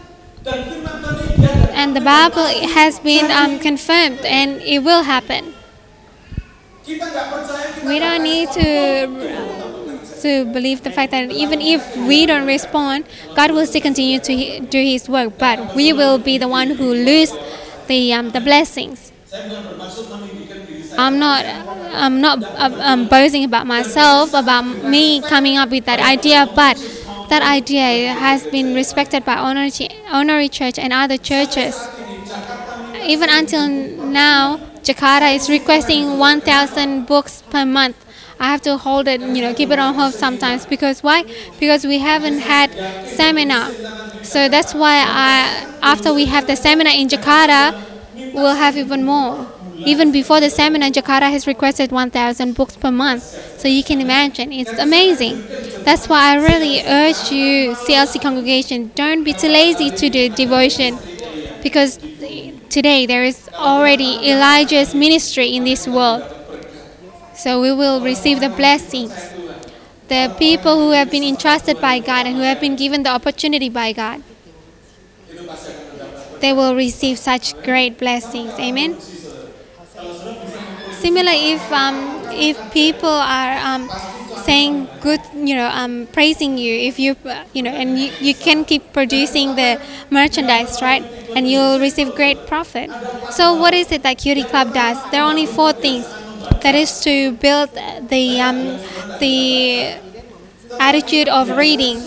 and 1.75 1.95
the 1.95 2.01
Bible 2.01 2.45
has 2.71 2.99
been 2.99 3.29
um, 3.31 3.59
confirmed, 3.59 4.19
and 4.19 4.61
it 4.61 4.79
will 4.79 5.03
happen. 5.03 5.53
We 6.85 7.99
don't 7.99 8.23
need 8.23 8.51
to 8.51 9.62
to 10.23 10.45
believe 10.45 10.83
the 10.83 10.91
fact 10.91 11.11
that 11.11 11.31
even 11.31 11.61
if 11.61 11.81
we 12.07 12.25
don't 12.25 12.47
respond, 12.47 13.05
God 13.35 13.51
will 13.51 13.65
still 13.65 13.81
continue 13.81 14.19
to 14.19 14.33
he- 14.35 14.59
do 14.59 14.81
His 14.81 15.07
work, 15.09 15.37
but 15.37 15.75
we 15.75 15.93
will 15.93 16.17
be 16.17 16.37
the 16.37 16.47
one 16.47 16.71
who 16.71 16.93
lose 16.93 17.31
the 17.87 18.13
um, 18.13 18.31
the 18.31 18.41
blessings. 18.41 19.11
I'm 20.97 21.17
not 21.19 21.45
I'm 21.93 22.21
not 22.21 22.39
boasting 23.09 23.43
about 23.45 23.65
myself 23.67 24.33
about 24.33 24.65
me 24.85 25.21
coming 25.21 25.57
up 25.57 25.69
with 25.69 25.85
that 25.85 25.99
idea, 25.99 26.47
but 26.55 26.77
that 27.29 27.41
idea 27.41 28.13
has 28.13 28.45
been 28.47 28.73
respected 28.75 29.25
by 29.25 29.35
Onnuri 29.35 30.51
church 30.51 30.77
and 30.77 30.93
other 30.93 31.17
churches. 31.17 31.75
Even 33.05 33.29
until 33.29 33.67
now, 33.67 34.57
Jakarta 34.83 35.33
is 35.35 35.49
requesting 35.49 36.17
1,000 36.19 37.05
books 37.05 37.43
per 37.49 37.65
month. 37.65 37.95
I 38.39 38.47
have 38.51 38.61
to 38.61 38.77
hold 38.77 39.07
it, 39.07 39.21
you 39.21 39.41
know, 39.41 39.53
keep 39.53 39.69
it 39.71 39.79
on 39.79 39.93
hold 39.93 40.13
sometimes 40.13 40.65
because 40.65 41.03
why? 41.03 41.23
Because 41.59 41.85
we 41.85 41.99
haven't 41.99 42.39
had 42.39 42.71
seminar. 43.07 43.71
So 44.23 44.49
that's 44.49 44.73
why 44.73 45.03
I, 45.05 45.67
after 45.81 46.13
we 46.13 46.25
have 46.25 46.47
the 46.47 46.55
seminar 46.55 46.93
in 46.93 47.07
Jakarta, 47.07 47.73
we'll 48.33 48.55
have 48.55 48.77
even 48.77 49.03
more. 49.03 49.47
Even 49.75 50.11
before 50.11 50.39
the 50.39 50.49
seminar, 50.49 50.89
Jakarta 50.89 51.29
has 51.29 51.45
requested 51.47 51.91
1,000 51.91 52.53
books 52.53 52.75
per 52.77 52.91
month. 52.91 53.23
So 53.59 53.67
you 53.67 53.83
can 53.83 53.99
imagine, 53.99 54.53
it's 54.53 54.71
amazing. 54.71 55.43
That's 55.83 56.07
why 56.07 56.33
I 56.33 56.35
really 56.35 56.81
urge 56.85 57.31
you, 57.31 57.73
CLC 57.73 58.21
congregation, 58.21 58.91
don't 58.95 59.23
be 59.23 59.33
too 59.33 59.49
lazy 59.49 59.89
to 59.89 60.09
do 60.09 60.29
devotion. 60.29 60.97
Because 61.61 61.97
today 62.69 63.05
there 63.05 63.23
is 63.23 63.49
already 63.53 64.29
Elijah's 64.29 64.95
ministry 64.95 65.55
in 65.55 65.63
this 65.63 65.87
world. 65.87 66.23
So 67.35 67.61
we 67.61 67.71
will 67.71 68.01
receive 68.01 68.39
the 68.39 68.49
blessings. 68.49 69.13
The 70.07 70.33
people 70.37 70.77
who 70.77 70.91
have 70.91 71.09
been 71.09 71.23
entrusted 71.23 71.79
by 71.81 71.99
God 71.99 72.27
and 72.27 72.35
who 72.35 72.43
have 72.43 72.59
been 72.59 72.75
given 72.75 73.03
the 73.03 73.09
opportunity 73.09 73.69
by 73.69 73.93
God, 73.93 74.21
they 76.39 76.53
will 76.53 76.75
receive 76.75 77.17
such 77.17 77.55
great 77.63 77.97
blessings. 77.97 78.51
Amen. 78.59 78.99
Similar, 80.91 81.31
if 81.33 81.71
um, 81.71 82.23
if 82.31 82.57
people 82.71 83.09
are 83.09 83.57
um, 83.57 83.89
saying 84.43 84.87
good, 85.01 85.21
you 85.33 85.55
know, 85.55 85.67
um, 85.67 86.07
praising 86.11 86.57
you, 86.57 86.73
if 86.75 86.99
you, 86.99 87.15
uh, 87.25 87.45
you 87.53 87.63
know, 87.63 87.71
and 87.71 87.97
you, 87.97 88.11
you 88.19 88.33
can 88.33 88.65
keep 88.65 88.93
producing 88.93 89.55
the 89.55 89.81
merchandise, 90.09 90.81
right? 90.81 91.03
And 91.35 91.49
you'll 91.49 91.79
receive 91.79 92.13
great 92.15 92.45
profit. 92.47 92.89
So, 93.31 93.55
what 93.55 93.73
is 93.73 93.91
it 93.91 94.03
that 94.03 94.17
QT 94.17 94.49
Club 94.49 94.73
does? 94.73 94.97
There 95.11 95.21
are 95.21 95.29
only 95.29 95.45
four 95.45 95.73
things. 95.73 96.05
That 96.61 96.75
is 96.75 97.01
to 97.01 97.33
build 97.33 97.69
the 97.73 98.39
um, 98.39 98.79
the 99.19 99.95
attitude 100.79 101.27
of 101.27 101.49
reading, 101.57 102.01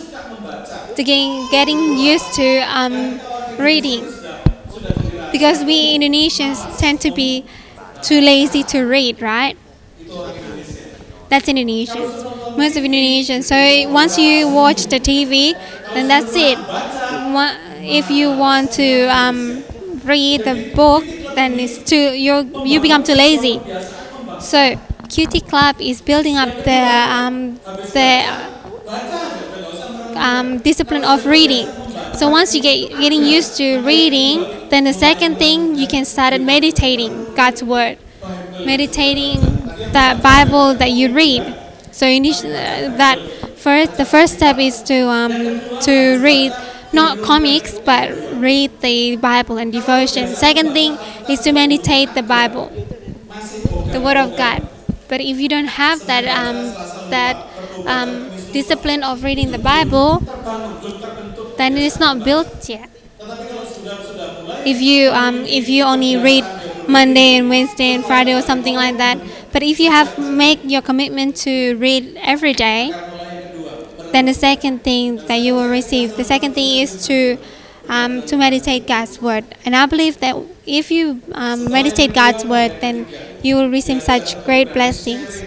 to 0.96 1.02
gain, 1.04 1.50
getting 1.50 1.98
used 1.98 2.32
to 2.34 2.58
um, 2.60 3.20
reading, 3.58 4.04
because 5.32 5.64
we 5.64 5.96
Indonesians 5.98 6.78
tend 6.78 7.00
to 7.02 7.10
be 7.10 7.44
too 8.02 8.20
lazy 8.20 8.62
to 8.64 8.82
read, 8.84 9.20
right? 9.20 9.56
That's 11.28 11.48
Indonesians. 11.48 12.56
Most 12.56 12.76
of 12.76 12.84
Indonesians. 12.84 13.44
So 13.44 13.92
once 13.92 14.16
you 14.16 14.48
watch 14.48 14.84
the 14.86 15.00
TV, 15.00 15.52
then 15.92 16.08
that's 16.08 16.34
it. 16.34 16.58
If 17.82 18.10
you 18.10 18.36
want 18.36 18.72
to 18.72 19.06
um, 19.06 19.62
read 20.04 20.44
the 20.44 20.72
book, 20.74 21.04
then 21.34 21.58
it's 21.60 21.78
too 21.78 22.14
you 22.14 22.64
you 22.64 22.80
become 22.80 23.02
too 23.04 23.14
lazy. 23.14 23.60
So 24.40 24.76
QT 25.08 25.48
Club 25.48 25.76
is 25.80 26.00
building 26.00 26.36
up 26.36 26.48
the 26.64 26.82
um, 27.10 27.56
the 27.94 28.24
um, 30.16 30.58
discipline 30.58 31.04
of 31.04 31.26
reading. 31.26 31.66
So 32.14 32.30
once 32.30 32.54
you 32.54 32.62
get 32.62 32.90
getting 32.98 33.24
used 33.24 33.56
to 33.58 33.80
reading, 33.82 34.68
then 34.70 34.84
the 34.84 34.92
second 34.92 35.36
thing 35.36 35.76
you 35.76 35.86
can 35.86 36.04
start 36.04 36.40
meditating 36.40 37.34
God's 37.34 37.62
word, 37.62 37.98
meditating 38.64 39.40
the 39.92 40.18
Bible 40.22 40.74
that 40.74 40.92
you 40.92 41.12
read. 41.12 41.42
So 41.92 42.06
uh, 42.06 42.96
that 42.96 43.18
first. 43.56 43.96
The 43.96 44.04
first 44.04 44.34
step 44.34 44.58
is 44.58 44.82
to 44.84 45.08
um, 45.08 45.32
to 45.82 46.18
read 46.22 46.52
not 46.92 47.20
comics 47.22 47.78
but 47.78 48.12
read 48.36 48.70
the 48.80 49.16
Bible 49.16 49.58
and 49.58 49.72
devotion. 49.72 50.28
Second 50.34 50.72
thing 50.72 50.96
is 51.28 51.40
to 51.40 51.52
meditate 51.52 52.14
the 52.14 52.22
Bible, 52.22 52.70
the 53.92 54.00
Word 54.00 54.16
of 54.16 54.36
God. 54.36 54.66
But 55.08 55.20
if 55.20 55.38
you 55.38 55.48
don't 55.48 55.70
have 55.78 56.04
that 56.06 56.26
um, 56.26 56.74
that 57.10 57.36
um, 57.86 58.30
discipline 58.52 59.02
of 59.02 59.22
reading 59.22 59.52
the 59.52 59.58
Bible, 59.58 60.18
then 61.56 61.76
it's 61.76 61.98
not 61.98 62.24
built 62.24 62.68
yet. 62.68 62.90
If 64.66 64.80
you 64.82 65.10
um, 65.10 65.44
if 65.46 65.68
you 65.68 65.84
only 65.84 66.16
read 66.16 66.44
Monday 66.88 67.36
and 67.38 67.48
Wednesday 67.48 67.94
and 67.94 68.04
Friday 68.04 68.34
or 68.34 68.42
something 68.42 68.74
like 68.74 68.96
that, 68.98 69.18
but 69.52 69.62
if 69.62 69.78
you 69.78 69.90
have 69.90 70.18
make 70.18 70.60
your 70.64 70.82
commitment 70.82 71.36
to 71.46 71.76
read 71.76 72.18
every 72.20 72.52
day, 72.52 72.90
then 74.12 74.26
the 74.26 74.34
second 74.34 74.82
thing 74.82 75.16
that 75.26 75.36
you 75.36 75.54
will 75.54 75.68
receive, 75.68 76.16
the 76.16 76.24
second 76.24 76.54
thing 76.54 76.82
is 76.82 77.06
to 77.06 77.38
um, 77.88 78.22
to 78.22 78.36
meditate 78.36 78.86
God's 78.86 79.20
word. 79.22 79.44
And 79.64 79.74
I 79.76 79.86
believe 79.86 80.18
that 80.20 80.34
if 80.66 80.90
you 80.90 81.22
um, 81.32 81.70
meditate 81.70 82.12
God's 82.12 82.44
word, 82.44 82.80
then 82.80 83.06
you 83.42 83.56
will 83.56 83.70
receive 83.70 84.02
such 84.02 84.42
great 84.44 84.72
blessings. 84.72 85.42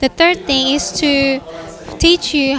The 0.00 0.08
third 0.08 0.44
thing 0.44 0.74
is 0.74 0.92
to 1.00 1.40
teach 1.98 2.34
you 2.34 2.58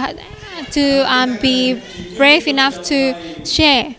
to 0.72 1.12
um, 1.12 1.38
be 1.38 1.82
brave 2.16 2.48
enough 2.48 2.82
to 2.84 3.14
share. 3.44 3.94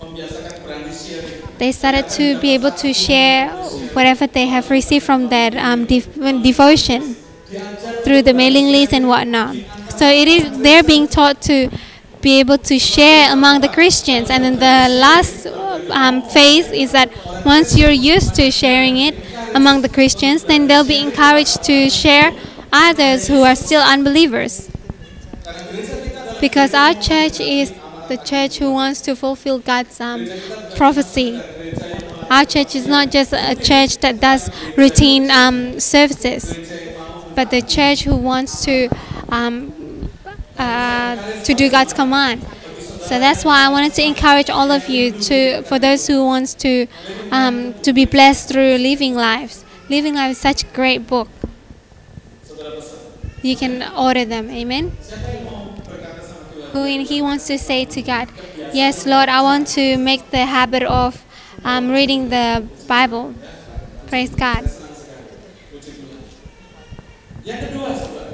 They 1.57 1.71
started 1.71 2.09
to 2.11 2.39
be 2.39 2.53
able 2.53 2.71
to 2.71 2.93
share 2.93 3.49
whatever 3.93 4.27
they 4.27 4.47
have 4.47 4.69
received 4.69 5.05
from 5.05 5.29
their 5.29 5.51
um, 5.57 5.85
dev- 5.85 6.13
devotion 6.41 7.15
through 8.03 8.21
the 8.21 8.33
mailing 8.33 8.67
list 8.67 8.93
and 8.93 9.07
whatnot. 9.07 9.55
So 9.97 10.07
it 10.07 10.27
is 10.27 10.59
they're 10.59 10.83
being 10.83 11.07
taught 11.07 11.41
to 11.43 11.69
be 12.21 12.39
able 12.39 12.57
to 12.57 12.79
share 12.79 13.31
among 13.31 13.61
the 13.61 13.69
Christians, 13.69 14.29
and 14.29 14.43
then 14.43 14.55
the 14.55 14.99
last 14.99 15.47
um, 15.91 16.21
phase 16.21 16.69
is 16.71 16.91
that 16.91 17.09
once 17.45 17.77
you're 17.77 17.91
used 17.91 18.35
to 18.35 18.51
sharing 18.51 18.97
it 18.97 19.15
among 19.55 19.81
the 19.81 19.89
Christians, 19.89 20.43
then 20.43 20.67
they'll 20.67 20.85
be 20.85 20.99
encouraged 20.99 21.63
to 21.63 21.89
share 21.89 22.31
others 22.71 23.27
who 23.27 23.41
are 23.41 23.55
still 23.55 23.81
unbelievers. 23.81 24.69
Because 26.41 26.73
our 26.73 26.93
church 26.93 27.39
is 27.39 27.73
the 28.07 28.17
church 28.17 28.57
who 28.57 28.71
wants 28.71 29.01
to 29.01 29.15
fulfill 29.15 29.59
God's 29.59 29.99
um, 29.99 30.27
prophecy. 30.75 31.41
Our 32.29 32.45
church 32.45 32.75
is 32.75 32.87
not 32.87 33.11
just 33.11 33.33
a 33.33 33.55
church 33.55 33.97
that 33.99 34.19
does 34.19 34.49
routine 34.77 35.29
um, 35.31 35.79
services, 35.79 36.53
but 37.35 37.51
the 37.51 37.61
church 37.61 38.03
who 38.03 38.15
wants 38.15 38.63
to 38.65 38.89
um, 39.29 40.09
uh, 40.57 41.15
to 41.43 41.53
do 41.53 41.69
God's 41.69 41.93
command. 41.93 42.45
So 43.01 43.17
that's 43.17 43.43
why 43.43 43.65
I 43.65 43.69
wanted 43.69 43.93
to 43.95 44.03
encourage 44.03 44.49
all 44.49 44.71
of 44.71 44.87
you 44.87 45.11
to, 45.11 45.63
for 45.63 45.79
those 45.79 46.05
who 46.07 46.25
wants 46.25 46.53
to, 46.55 46.87
um, 47.31 47.73
to 47.81 47.93
be 47.93 48.05
blessed 48.05 48.49
through 48.49 48.75
living 48.77 49.15
lives. 49.15 49.65
Living 49.89 50.15
Life 50.15 50.31
is 50.31 50.37
such 50.37 50.63
a 50.63 50.67
great 50.67 51.07
book. 51.07 51.29
You 53.41 53.55
can 53.55 53.81
order 53.97 54.25
them. 54.25 54.49
Amen. 54.51 54.91
Who 56.73 56.83
in 56.85 57.01
he 57.01 57.21
wants 57.21 57.47
to 57.47 57.57
say 57.57 57.85
to 57.85 58.01
God, 58.01 58.29
Yes, 58.73 59.07
Lord, 59.07 59.29
I 59.29 59.41
want 59.41 59.67
to 59.69 59.97
make 59.97 60.29
the 60.29 60.45
habit 60.45 60.83
of 60.83 61.23
um, 61.63 61.89
reading 61.89 62.29
the 62.29 62.67
Bible. 62.87 63.33
Praise 64.07 64.29
God. 64.29 64.69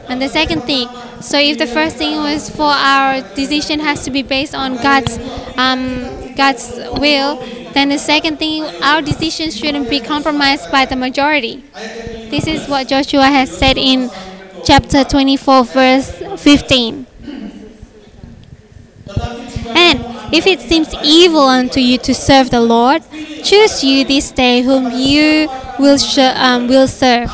And 0.07 0.21
the 0.21 0.29
second 0.29 0.61
thing, 0.63 0.87
so 1.21 1.37
if 1.37 1.57
the 1.57 1.67
first 1.67 1.97
thing 1.97 2.17
was 2.17 2.49
for 2.49 2.69
our 2.69 3.21
decision 3.35 3.79
has 3.79 4.03
to 4.05 4.11
be 4.11 4.21
based 4.21 4.53
on 4.53 4.75
God's 4.77 5.17
um, 5.57 6.33
God's 6.35 6.73
will, 6.99 7.37
then 7.73 7.89
the 7.89 7.97
second 7.97 8.37
thing, 8.37 8.63
our 8.83 9.01
decisions 9.01 9.57
shouldn't 9.57 9.89
be 9.89 9.99
compromised 9.99 10.71
by 10.71 10.85
the 10.85 10.95
majority. 10.95 11.63
This 12.29 12.47
is 12.47 12.67
what 12.67 12.87
Joshua 12.87 13.25
has 13.25 13.55
said 13.55 13.77
in 13.77 14.09
chapter 14.65 15.03
24, 15.03 15.63
verse 15.65 16.11
15. 16.37 17.05
And 19.75 20.33
if 20.33 20.47
it 20.47 20.59
seems 20.61 20.93
evil 21.03 21.41
unto 21.43 21.79
you 21.79 21.97
to 21.99 22.13
serve 22.13 22.49
the 22.49 22.61
Lord, 22.61 23.03
choose 23.43 23.83
you 23.83 24.03
this 24.05 24.31
day 24.31 24.61
whom 24.61 24.91
you 24.91 25.47
will 25.79 25.97
sh- 25.97 26.17
um, 26.17 26.67
will 26.67 26.87
serve, 26.87 27.29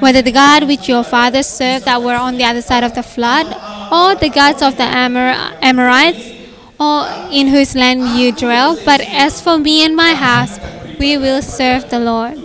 whether 0.00 0.22
the 0.22 0.32
God 0.32 0.66
which 0.66 0.88
your 0.88 1.04
fathers 1.04 1.46
served 1.46 1.84
that 1.84 2.02
were 2.02 2.14
on 2.14 2.36
the 2.38 2.44
other 2.44 2.62
side 2.62 2.84
of 2.84 2.94
the 2.94 3.02
flood, 3.02 3.46
or 3.92 4.14
the 4.14 4.28
gods 4.28 4.62
of 4.62 4.76
the 4.76 4.84
Amor- 4.84 5.56
Amorites, 5.62 6.32
or 6.78 7.06
in 7.30 7.48
whose 7.48 7.74
land 7.74 8.18
you 8.18 8.32
dwell. 8.32 8.78
But 8.84 9.00
as 9.00 9.40
for 9.40 9.58
me 9.58 9.84
and 9.84 9.96
my 9.96 10.14
house, 10.14 10.58
we 10.98 11.16
will 11.16 11.42
serve 11.42 11.90
the 11.90 12.00
Lord. 12.00 12.38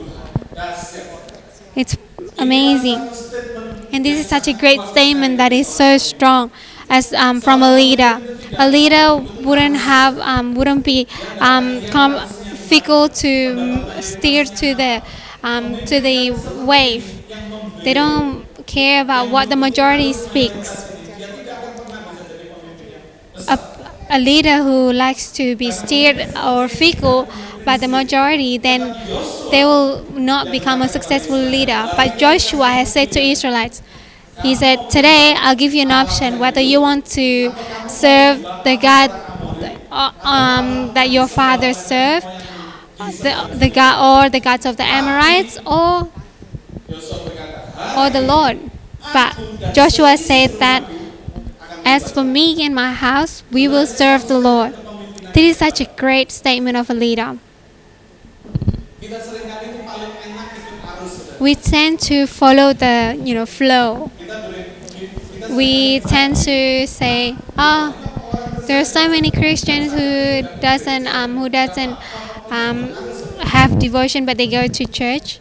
It's 1.75 1.97
amazing. 2.37 2.99
And 3.91 4.03
this 4.03 4.19
is 4.19 4.27
such 4.27 4.47
a 4.47 4.53
great 4.53 4.81
statement 4.81 5.37
that 5.37 5.53
is 5.53 5.67
so 5.67 5.97
strong 5.97 6.51
as 6.89 7.13
um, 7.13 7.41
from 7.41 7.61
a 7.61 7.75
leader. 7.75 8.19
A 8.57 8.69
leader 8.69 9.17
wouldn't 9.41 9.77
have 9.77 10.17
um, 10.19 10.55
wouldn't 10.55 10.83
be 10.83 11.07
um, 11.39 11.79
fickle 12.69 13.09
to 13.09 14.01
steer 14.01 14.45
to 14.45 14.75
the 14.75 15.03
um, 15.43 15.77
to 15.85 15.99
the 15.99 16.31
wave. 16.65 17.22
They 17.84 17.93
don't 17.93 18.46
care 18.65 19.02
about 19.02 19.30
what 19.30 19.50
the 19.50 19.56
majority 19.56 20.13
speaks. 20.13 20.91
A, 23.48 23.60
a 24.10 24.19
leader 24.19 24.63
who 24.63 24.93
likes 24.93 25.32
to 25.34 25.56
be 25.56 25.72
steered 25.72 26.34
or 26.38 26.67
fickle 26.67 27.28
by 27.65 27.78
the 27.78 27.88
majority, 27.88 28.58
then 28.58 28.82
they 29.52 29.65
will 29.65 30.04
not 30.12 30.52
become 30.52 30.82
a 30.82 30.88
successful 30.88 31.38
leader. 31.38 31.89
But 31.96 32.17
Joshua 32.17 32.67
has 32.69 32.91
said 32.91 33.12
to 33.13 33.19
Israelites, 33.22 33.82
he 34.41 34.56
said, 34.56 34.89
Today 34.89 35.36
I'll 35.38 35.56
give 35.56 35.74
you 35.74 35.82
an 35.82 35.91
option 35.91 36.39
whether 36.39 36.62
you 36.62 36.82
want 36.82 37.06
to 37.17 37.54
serve 37.88 38.41
the 38.63 38.78
God 38.82 39.12
uh, 39.91 40.12
um, 40.24 40.93
that 40.93 41.10
your 41.10 41.28
fathers 41.28 41.78
served, 41.78 42.26
the, 42.98 43.58
the 43.60 43.69
God 43.69 44.26
or 44.26 44.30
the 44.30 44.39
gods 44.39 44.65
of 44.65 44.78
the 44.78 44.84
Amorites, 44.84 45.60
or 45.65 46.10
or 47.98 48.10
the 48.10 48.22
Lord. 48.22 48.60
But 49.12 49.36
Joshua 49.74 50.17
said 50.17 50.52
that 50.60 50.84
as 51.86 52.12
for 52.12 52.24
me 52.24 52.63
and 52.63 52.74
my 52.74 52.91
house, 52.93 53.43
we 53.52 53.67
will 53.67 53.86
serve 53.86 54.28
the 54.28 54.39
Lord. 54.39 54.74
This 55.34 55.52
is 55.52 55.58
such 55.58 55.82
a 55.82 55.86
great 55.98 56.32
statement 56.32 56.78
of 56.78 56.89
a 56.89 56.93
leader. 56.93 57.38
We 61.39 61.56
tend 61.56 62.00
to 62.02 62.26
follow 62.26 62.72
the 62.72 63.19
you 63.22 63.34
know 63.36 63.46
flow. 63.46 64.12
We 65.50 66.00
tend 66.00 66.38
to 66.48 66.88
say, 66.88 67.36
"Oh, 67.58 67.91
there 68.67 68.80
are 68.80 68.86
so 68.86 69.10
many 69.10 69.30
Christians 69.30 69.91
who 69.91 70.43
doesn't 70.62 71.08
um, 71.08 71.38
who 71.38 71.50
doesn't 71.50 71.98
um, 72.50 72.93
have 73.43 73.78
devotion, 73.78 74.26
but 74.26 74.38
they 74.38 74.48
go 74.48 74.67
to 74.67 74.86
church." 74.86 75.39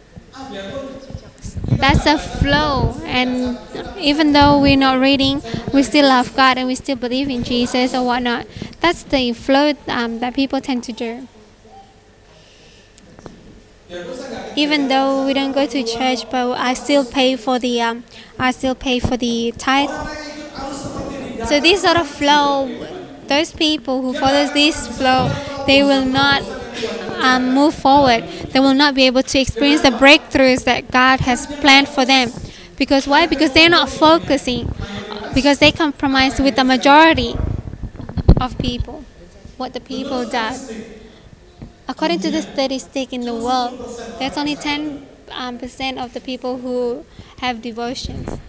That's 1.83 2.05
a 2.05 2.17
flow, 2.17 2.95
and 3.03 3.59
even 3.99 4.31
though 4.31 4.61
we're 4.61 4.77
not 4.77 5.01
reading, 5.01 5.41
we 5.73 5.83
still 5.83 6.07
love 6.07 6.33
God 6.33 6.57
and 6.57 6.65
we 6.65 6.75
still 6.75 6.95
believe 6.95 7.27
in 7.29 7.43
Jesus 7.43 7.93
or 7.93 8.05
whatnot. 8.05 8.47
That's 8.79 9.03
the 9.03 9.33
flow 9.33 9.73
um, 9.89 10.19
that 10.19 10.33
people 10.33 10.61
tend 10.61 10.85
to 10.85 10.93
do. 10.93 11.27
Even 14.55 14.87
though 14.87 15.25
we 15.25 15.33
don't 15.33 15.51
go 15.51 15.67
to 15.67 15.83
church, 15.83 16.23
but 16.31 16.57
I 16.57 16.73
still 16.73 17.03
pay 17.03 17.35
for 17.35 17.59
the 17.59 17.81
um, 17.81 18.05
I 18.39 18.51
still 18.51 18.75
pay 18.75 18.99
for 18.99 19.17
the 19.17 19.53
tithe. 19.57 19.89
So 21.49 21.59
this 21.59 21.81
sort 21.81 21.97
of 21.97 22.07
flow, 22.07 22.71
those 23.27 23.51
people 23.51 24.01
who 24.01 24.13
follows 24.13 24.53
this 24.53 24.87
flow, 24.87 25.29
they 25.67 25.83
will 25.83 26.05
not 26.05 26.62
um, 27.21 27.53
move 27.53 27.73
forward. 27.73 28.23
They 28.51 28.59
will 28.59 28.73
not 28.73 28.95
be 28.95 29.05
able 29.05 29.23
to 29.23 29.39
experience 29.39 29.81
the 29.81 29.89
breakthroughs 29.89 30.63
that 30.65 30.91
God 30.91 31.21
has 31.21 31.45
planned 31.47 31.87
for 31.89 32.05
them. 32.05 32.31
Because 32.77 33.07
why? 33.07 33.27
Because 33.27 33.53
they're 33.53 33.69
not 33.69 33.89
focusing. 33.89 34.71
Because 35.33 35.59
they 35.59 35.71
compromise 35.71 36.39
with 36.39 36.55
the 36.55 36.63
majority 36.63 37.35
of 38.39 38.57
people. 38.57 39.03
What 39.57 39.73
the 39.73 39.79
people 39.79 40.25
does. 40.25 40.71
According 41.87 42.19
to 42.21 42.31
the 42.31 42.41
statistic 42.41 43.13
in 43.13 43.21
the 43.21 43.35
world, 43.35 43.77
there's 44.19 44.37
only 44.37 44.55
10 44.55 45.05
um, 45.31 45.57
percent 45.57 45.99
of 45.99 46.13
the 46.13 46.21
people 46.21 46.57
who 46.57 47.05
have 47.39 47.61
devotions. 47.61 48.39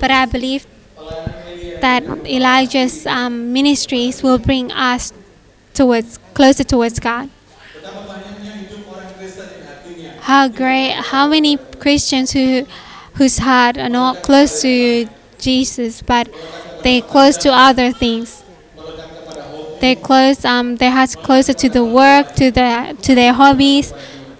But 0.00 0.10
I 0.10 0.26
believe 0.26 0.66
that 1.80 2.02
Elijah's 2.26 3.06
um, 3.06 3.52
ministries 3.52 4.22
will 4.22 4.38
bring 4.38 4.70
us 4.72 5.12
towards 5.74 6.18
closer 6.34 6.64
towards 6.64 6.98
God. 7.00 7.28
How 10.20 10.48
great! 10.48 10.92
How 10.92 11.26
many 11.28 11.56
Christians 11.78 12.32
who 12.32 12.66
whose 13.14 13.38
heart 13.38 13.76
are 13.76 13.88
not 13.88 14.22
close 14.22 14.62
to 14.62 15.08
Jesus, 15.38 16.02
but 16.02 16.28
they 16.82 17.00
close 17.00 17.36
to 17.38 17.52
other 17.52 17.92
things. 17.92 18.42
They 19.80 19.96
close 19.96 20.44
um, 20.44 20.76
their 20.76 20.92
hearts 20.92 21.16
closer 21.16 21.52
to 21.52 21.68
the 21.68 21.84
work, 21.84 22.34
to 22.36 22.50
the 22.50 22.96
to 23.02 23.14
their 23.14 23.32
hobbies, 23.32 23.92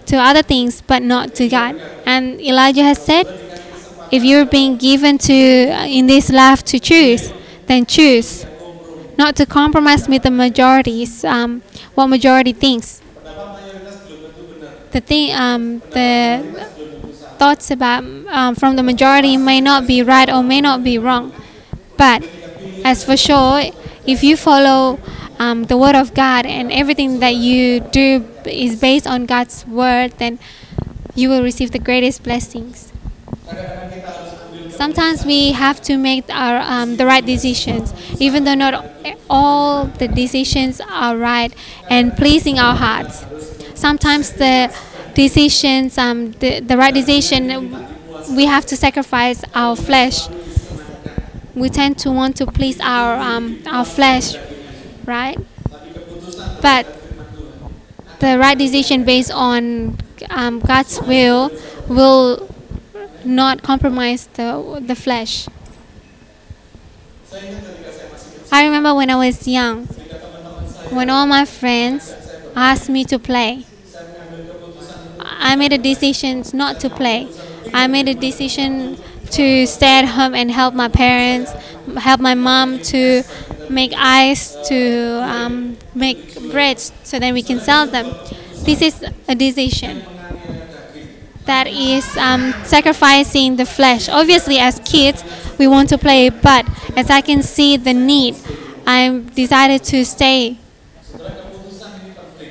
to 0.05 0.15
other 0.17 0.41
things, 0.41 0.81
but 0.81 1.03
not 1.03 1.35
to 1.35 1.49
God. 1.49 1.75
And 2.05 2.39
Elijah 2.39 2.83
has 2.83 3.03
said, 3.03 3.27
if 4.11 4.23
you're 4.23 4.45
being 4.45 4.77
given 4.77 5.17
to 5.17 5.33
in 5.33 6.07
this 6.07 6.29
life 6.31 6.63
to 6.65 6.79
choose, 6.79 7.33
then 7.65 7.85
choose, 7.85 8.45
not 9.17 9.35
to 9.37 9.45
compromise 9.45 10.07
with 10.07 10.23
the 10.23 10.31
majorities. 10.31 11.23
Um, 11.23 11.61
what 11.95 12.07
majority 12.07 12.53
thinks. 12.53 13.01
The 14.91 15.01
thing, 15.01 15.33
um, 15.33 15.79
the 15.89 16.69
thoughts 17.39 17.71
about 17.71 18.03
um, 18.03 18.55
from 18.55 18.75
the 18.75 18.83
majority 18.83 19.37
may 19.37 19.59
not 19.59 19.87
be 19.87 20.03
right 20.03 20.29
or 20.29 20.43
may 20.43 20.61
not 20.61 20.83
be 20.83 20.99
wrong, 20.99 21.33
but 21.97 22.23
as 22.85 23.03
for 23.03 23.17
sure, 23.17 23.63
if 24.05 24.23
you 24.23 24.37
follow 24.37 24.99
um, 25.39 25.63
the 25.63 25.77
word 25.77 25.95
of 25.95 26.13
God 26.13 26.45
and 26.45 26.71
everything 26.71 27.19
that 27.19 27.35
you 27.35 27.79
do 27.79 28.25
is 28.45 28.79
based 28.79 29.07
on 29.07 29.25
God's 29.25 29.65
word, 29.65 30.11
then 30.19 30.37
you 31.15 31.29
will 31.29 31.41
receive 31.41 31.71
the 31.71 31.79
greatest 31.79 32.23
blessings. 32.23 32.91
Sometimes 34.75 35.25
we 35.25 35.51
have 35.51 35.81
to 35.83 35.97
make 35.97 36.25
our 36.29 36.57
um, 36.57 36.97
the 36.97 37.05
right 37.05 37.25
decisions, 37.25 37.93
even 38.19 38.43
though 38.43 38.55
not 38.55 38.85
all 39.29 39.85
the 39.85 40.07
decisions 40.07 40.81
are 40.89 41.15
right 41.15 41.53
and 41.89 42.15
pleasing 42.17 42.59
our 42.59 42.75
hearts. 42.75 43.25
Sometimes 43.75 44.33
the 44.33 44.73
decisions, 45.13 45.97
um, 45.97 46.31
the, 46.33 46.59
the 46.59 46.75
right 46.75 46.93
decision, 46.93 47.71
we 48.35 48.45
have 48.45 48.65
to 48.67 48.75
sacrifice 48.75 49.43
our 49.53 49.75
flesh. 49.75 50.27
We 51.53 51.69
tend 51.69 51.99
to 51.99 52.11
want 52.11 52.35
to 52.37 52.47
please 52.47 52.79
our 52.81 53.19
um, 53.19 53.61
our 53.67 53.85
flesh, 53.85 54.35
right? 55.05 55.37
But 56.61 56.87
the 58.19 58.39
right 58.39 58.57
decision 58.57 59.03
based 59.03 59.31
on 59.31 59.97
um, 60.29 60.59
God's 60.59 60.99
will 61.01 61.51
will 61.87 62.52
not 63.25 63.61
compromise 63.63 64.27
the 64.33 64.81
the 64.85 64.95
flesh. 64.95 65.47
I 68.51 68.65
remember 68.65 68.93
when 68.93 69.09
I 69.09 69.15
was 69.15 69.47
young, 69.47 69.85
when 70.91 71.09
all 71.09 71.25
my 71.25 71.45
friends 71.45 72.13
asked 72.55 72.89
me 72.89 73.03
to 73.05 73.17
play, 73.17 73.65
I 75.19 75.55
made 75.55 75.73
a 75.73 75.77
decision 75.77 76.43
not 76.53 76.79
to 76.81 76.89
play. 76.89 77.27
I 77.73 77.87
made 77.87 78.07
a 78.07 78.13
decision 78.13 78.97
to 79.31 79.65
stay 79.65 79.99
at 79.99 80.05
home 80.05 80.35
and 80.35 80.51
help 80.51 80.73
my 80.73 80.87
parents, 80.87 81.51
help 81.97 82.19
my 82.19 82.35
mom 82.35 82.79
to 82.93 83.23
make 83.69 83.93
ice, 83.97 84.55
to 84.67 85.19
um, 85.23 85.77
make 85.95 86.39
breads, 86.51 86.91
so 87.03 87.17
that 87.19 87.33
we 87.33 87.41
can 87.41 87.59
sell 87.59 87.87
them. 87.87 88.13
This 88.63 88.81
is 88.81 89.03
a 89.27 89.35
decision 89.35 90.03
that 91.45 91.67
is 91.67 92.17
um, 92.17 92.53
sacrificing 92.63 93.55
the 93.55 93.65
flesh. 93.65 94.09
Obviously, 94.09 94.59
as 94.59 94.79
kids, 94.85 95.23
we 95.57 95.67
want 95.67 95.89
to 95.89 95.97
play, 95.97 96.29
but 96.29 96.67
as 96.95 97.09
I 97.09 97.21
can 97.21 97.43
see 97.43 97.77
the 97.77 97.93
need, 97.93 98.35
I 98.85 99.23
decided 99.33 99.83
to 99.85 100.05
stay. 100.05 100.57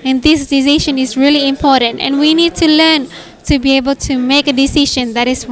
And 0.04 0.22
this 0.22 0.48
decision 0.48 0.98
is 0.98 1.16
really 1.16 1.48
important, 1.48 2.00
and 2.00 2.18
we 2.18 2.34
need 2.34 2.54
to 2.56 2.66
learn 2.66 3.08
to 3.44 3.58
be 3.58 3.76
able 3.76 3.94
to 3.94 4.18
make 4.18 4.46
a 4.48 4.52
decision 4.52 5.14
that 5.14 5.28
is 5.28 5.46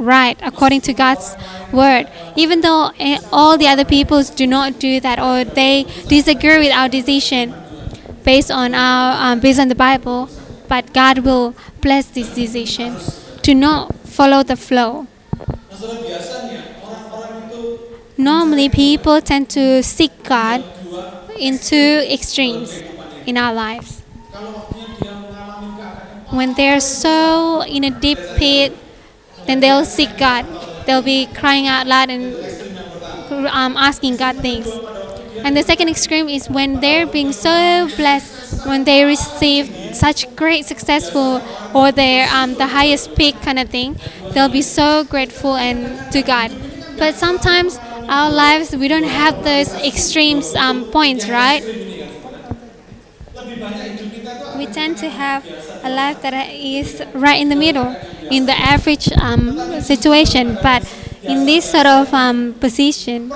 right 0.00 0.38
according 0.42 0.80
to 0.82 0.92
God's 0.92 1.36
word. 1.72 2.08
Even 2.36 2.60
though 2.62 2.90
eh, 2.98 3.18
all 3.32 3.58
the 3.58 3.68
other 3.68 3.84
peoples 3.84 4.30
do 4.30 4.46
not 4.46 4.78
do 4.78 5.00
that 5.00 5.18
or 5.18 5.44
they 5.44 5.84
disagree 6.08 6.58
with 6.58 6.72
our 6.72 6.88
decision 6.88 7.54
based 8.24 8.50
on 8.50 8.74
our 8.74 9.32
um, 9.32 9.40
based 9.40 9.60
on 9.60 9.68
the 9.68 9.74
Bible, 9.74 10.28
but 10.68 10.92
God 10.92 11.20
will 11.20 11.54
bless 11.80 12.06
this 12.06 12.34
decision 12.34 12.96
to 13.42 13.54
not 13.54 13.94
follow 14.06 14.42
the 14.42 14.56
flow. 14.56 15.06
Normally, 18.16 18.68
people 18.68 19.20
tend 19.22 19.48
to 19.50 19.82
seek 19.82 20.12
God 20.24 20.62
in 21.38 21.58
two 21.58 22.04
extremes 22.04 22.82
in 23.26 23.38
our 23.38 23.54
lives. 23.54 24.02
When 26.30 26.54
they're 26.54 26.80
so 26.80 27.62
in 27.62 27.84
a 27.84 27.90
deep 27.90 28.18
pit, 28.36 28.76
then 29.46 29.60
they'll 29.60 29.84
seek 29.84 30.16
God. 30.18 30.46
They'll 30.86 31.02
be 31.02 31.26
crying 31.26 31.66
out 31.66 31.86
loud 31.86 32.10
and 32.10 32.36
um, 33.48 33.76
asking 33.76 34.16
God 34.16 34.36
things. 34.36 34.68
And 35.42 35.56
the 35.56 35.62
second 35.62 35.88
extreme 35.88 36.28
is 36.28 36.48
when 36.50 36.80
they're 36.80 37.06
being 37.06 37.32
so 37.32 37.88
blessed, 37.96 38.66
when 38.66 38.84
they 38.84 39.04
receive 39.04 39.79
such 39.94 40.34
great 40.36 40.64
successful 40.66 41.42
or 41.74 41.92
their 41.92 42.28
um, 42.32 42.54
the 42.54 42.66
highest 42.68 43.14
peak 43.16 43.40
kind 43.42 43.58
of 43.58 43.68
thing, 43.68 43.96
they'll 44.32 44.48
be 44.48 44.62
so 44.62 45.04
grateful 45.04 45.56
and 45.56 46.10
to 46.12 46.22
God. 46.22 46.50
But 46.98 47.14
sometimes 47.14 47.78
our 48.08 48.30
lives 48.30 48.74
we 48.76 48.88
don't 48.88 49.04
have 49.22 49.44
those 49.44 49.72
extremes 49.74 50.54
um, 50.54 50.90
points, 50.90 51.28
right? 51.28 51.62
we 54.60 54.66
tend 54.66 54.98
to 54.98 55.08
have 55.08 55.42
a 55.82 55.88
life 55.90 56.20
that 56.22 56.34
is 56.52 57.02
right 57.14 57.40
in 57.40 57.48
the 57.48 57.56
middle, 57.56 57.96
in 58.30 58.44
the 58.46 58.52
average 58.52 59.10
um, 59.12 59.80
situation. 59.80 60.58
But 60.62 60.84
in 61.22 61.46
this 61.46 61.70
sort 61.70 61.86
of 61.86 62.12
um, 62.12 62.54
position, 62.60 63.32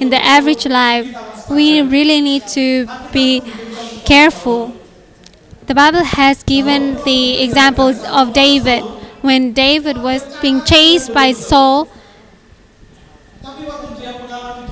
in 0.00 0.10
the 0.10 0.22
average 0.22 0.66
life, 0.66 1.06
we 1.50 1.82
really 1.82 2.20
need 2.20 2.46
to 2.48 2.86
be 3.12 3.40
careful. 4.04 4.72
The 5.66 5.74
Bible 5.74 6.02
has 6.04 6.42
given 6.42 6.96
the 7.04 7.42
example 7.42 7.88
of 8.06 8.32
David. 8.32 8.82
When 9.22 9.52
David 9.52 9.98
was 9.98 10.22
being 10.42 10.64
chased 10.64 11.14
by 11.14 11.32
Saul, 11.32 11.88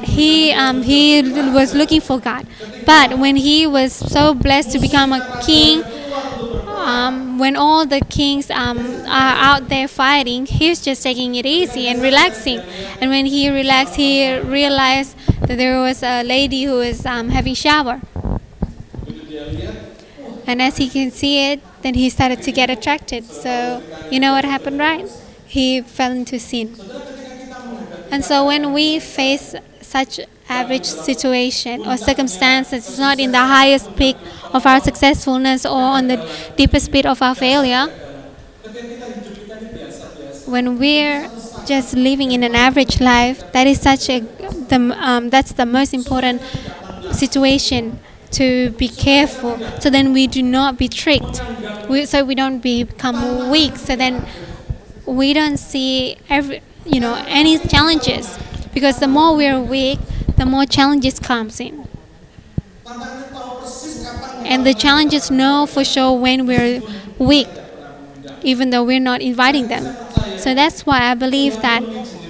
he 0.02 0.52
um, 0.52 0.82
he 0.82 1.22
was 1.54 1.74
looking 1.74 2.00
for 2.00 2.18
God. 2.18 2.46
But 2.84 3.18
when 3.18 3.36
he 3.36 3.66
was 3.66 3.92
so 3.92 4.34
blessed 4.34 4.72
to 4.72 4.78
become 4.80 5.12
a 5.12 5.40
king, 5.46 5.84
um, 6.66 7.38
when 7.38 7.54
all 7.56 7.86
the 7.86 8.00
kings 8.00 8.50
um, 8.50 8.78
are 9.06 9.36
out 9.48 9.68
there 9.68 9.86
fighting, 9.86 10.46
he 10.46 10.70
was 10.70 10.80
just 10.82 11.02
taking 11.02 11.36
it 11.36 11.46
easy 11.46 11.86
and 11.86 12.02
relaxing. 12.02 12.58
And 13.00 13.10
when 13.10 13.26
he 13.26 13.48
relaxed, 13.48 13.94
he 13.94 14.36
realized 14.38 15.16
that 15.42 15.56
there 15.56 15.78
was 15.80 16.02
a 16.02 16.24
lady 16.24 16.64
who 16.64 16.78
was 16.78 17.06
um, 17.06 17.28
having 17.28 17.54
shower. 17.54 18.00
And 20.50 20.60
as 20.60 20.78
he 20.78 20.88
can 20.88 21.12
see 21.12 21.52
it, 21.52 21.60
then 21.82 21.94
he 21.94 22.10
started 22.10 22.42
to 22.42 22.50
get 22.50 22.70
attracted. 22.70 23.24
So 23.24 23.80
you 24.10 24.18
know 24.18 24.32
what 24.32 24.44
happened, 24.44 24.80
right? 24.80 25.06
He 25.46 25.80
fell 25.80 26.10
into 26.10 26.40
sin. 26.40 26.74
And 28.10 28.24
so 28.24 28.44
when 28.44 28.72
we 28.72 28.98
face 28.98 29.54
such 29.80 30.18
average 30.48 30.86
situation 30.86 31.86
or 31.86 31.96
circumstances, 31.96 32.88
it's 32.88 32.98
not 32.98 33.20
in 33.20 33.30
the 33.30 33.46
highest 33.56 33.94
peak 33.94 34.16
of 34.52 34.66
our 34.66 34.80
successfulness 34.80 35.64
or 35.64 35.80
on 35.98 36.08
the 36.08 36.18
deepest 36.56 36.90
pit 36.90 37.06
of 37.06 37.22
our 37.22 37.36
failure. 37.36 37.86
When 40.46 40.80
we're 40.80 41.30
just 41.64 41.94
living 41.94 42.32
in 42.32 42.42
an 42.42 42.56
average 42.56 43.00
life, 43.00 43.52
that 43.52 43.68
is 43.68 43.80
such 43.80 44.10
a 44.10 44.18
the, 44.18 44.80
um, 44.98 45.30
that's 45.30 45.52
the 45.52 45.66
most 45.66 45.94
important 45.94 46.42
situation 47.12 48.00
to 48.32 48.70
be 48.70 48.88
careful 48.88 49.58
so 49.80 49.90
then 49.90 50.12
we 50.12 50.26
do 50.26 50.42
not 50.42 50.78
be 50.78 50.88
tricked. 50.88 51.42
We, 51.88 52.06
so 52.06 52.24
we 52.24 52.34
don't 52.34 52.60
become 52.60 53.50
weak. 53.50 53.76
So 53.76 53.96
then 53.96 54.26
we 55.06 55.32
don't 55.32 55.56
see 55.56 56.16
every 56.28 56.62
you 56.86 57.00
know 57.00 57.14
any 57.26 57.58
challenges 57.58 58.38
because 58.72 58.98
the 58.98 59.08
more 59.08 59.36
we're 59.36 59.60
weak 59.60 59.98
the 60.36 60.46
more 60.46 60.64
challenges 60.64 61.18
comes 61.18 61.60
in. 61.60 61.86
And 64.44 64.66
the 64.66 64.74
challenges 64.74 65.30
know 65.30 65.66
for 65.66 65.84
sure 65.84 66.18
when 66.18 66.46
we're 66.46 66.80
weak 67.18 67.48
even 68.42 68.70
though 68.70 68.82
we're 68.84 69.00
not 69.00 69.20
inviting 69.20 69.68
them. 69.68 69.84
So 70.38 70.54
that's 70.54 70.86
why 70.86 71.10
i 71.10 71.14
believe 71.14 71.60
that 71.60 71.82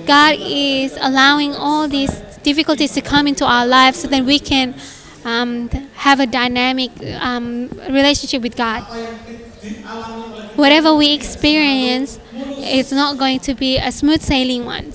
god 0.06 0.34
is 0.40 0.96
allowing 1.00 1.54
all 1.54 1.86
these 1.86 2.10
difficulties 2.42 2.92
to 2.92 3.00
come 3.00 3.26
into 3.28 3.44
our 3.44 3.66
lives 3.66 4.00
so 4.00 4.08
that 4.08 4.24
we 4.24 4.38
can 4.38 4.74
um, 5.24 5.68
have 5.94 6.20
a 6.20 6.26
dynamic 6.26 6.90
um, 7.20 7.68
relationship 7.88 8.42
with 8.42 8.56
god. 8.56 8.82
Whatever 10.56 10.94
we 10.94 11.12
experience 11.12 12.18
it's 12.32 12.92
not 12.92 13.18
going 13.18 13.40
to 13.40 13.54
be 13.54 13.78
a 13.78 13.90
smooth 13.92 14.22
sailing 14.22 14.64
one. 14.64 14.92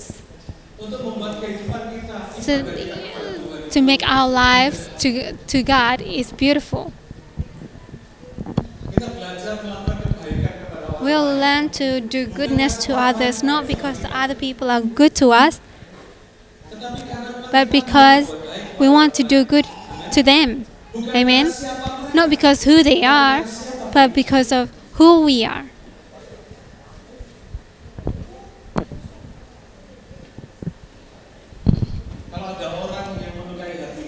So 2.40 2.62
to 3.70 3.80
make 3.82 4.02
our 4.08 4.28
lives 4.28 4.88
to, 5.00 5.32
to 5.32 5.62
god 5.62 6.00
is 6.00 6.32
beautiful. 6.32 6.92
We'll 11.00 11.36
learn 11.38 11.68
to 11.70 12.00
do 12.00 12.26
goodness 12.26 12.76
to 12.86 12.96
others 12.96 13.42
not 13.42 13.66
because 13.66 14.04
other 14.10 14.34
people 14.34 14.70
are 14.70 14.80
good 14.80 15.14
to 15.16 15.30
us, 15.30 15.60
but 17.52 17.70
because 17.70 18.34
we 18.78 18.88
want 18.88 19.14
to 19.14 19.22
do 19.22 19.44
good 19.44 19.66
to 20.16 20.22
them. 20.22 20.64
Amen. 21.14 21.52
Not 22.14 22.30
because 22.30 22.64
who 22.64 22.82
they 22.82 23.04
are, 23.04 23.44
but 23.92 24.14
because 24.14 24.50
of 24.50 24.72
who 24.94 25.24
we 25.24 25.44
are. 25.44 25.66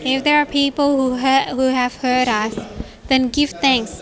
If 0.00 0.24
there 0.24 0.40
are 0.40 0.46
people 0.46 0.96
who 0.96 1.18
ha- 1.18 1.52
who 1.52 1.68
have 1.68 1.96
hurt 1.96 2.28
us, 2.28 2.56
then 3.09 3.28
give 3.28 3.50
thanks 3.50 4.00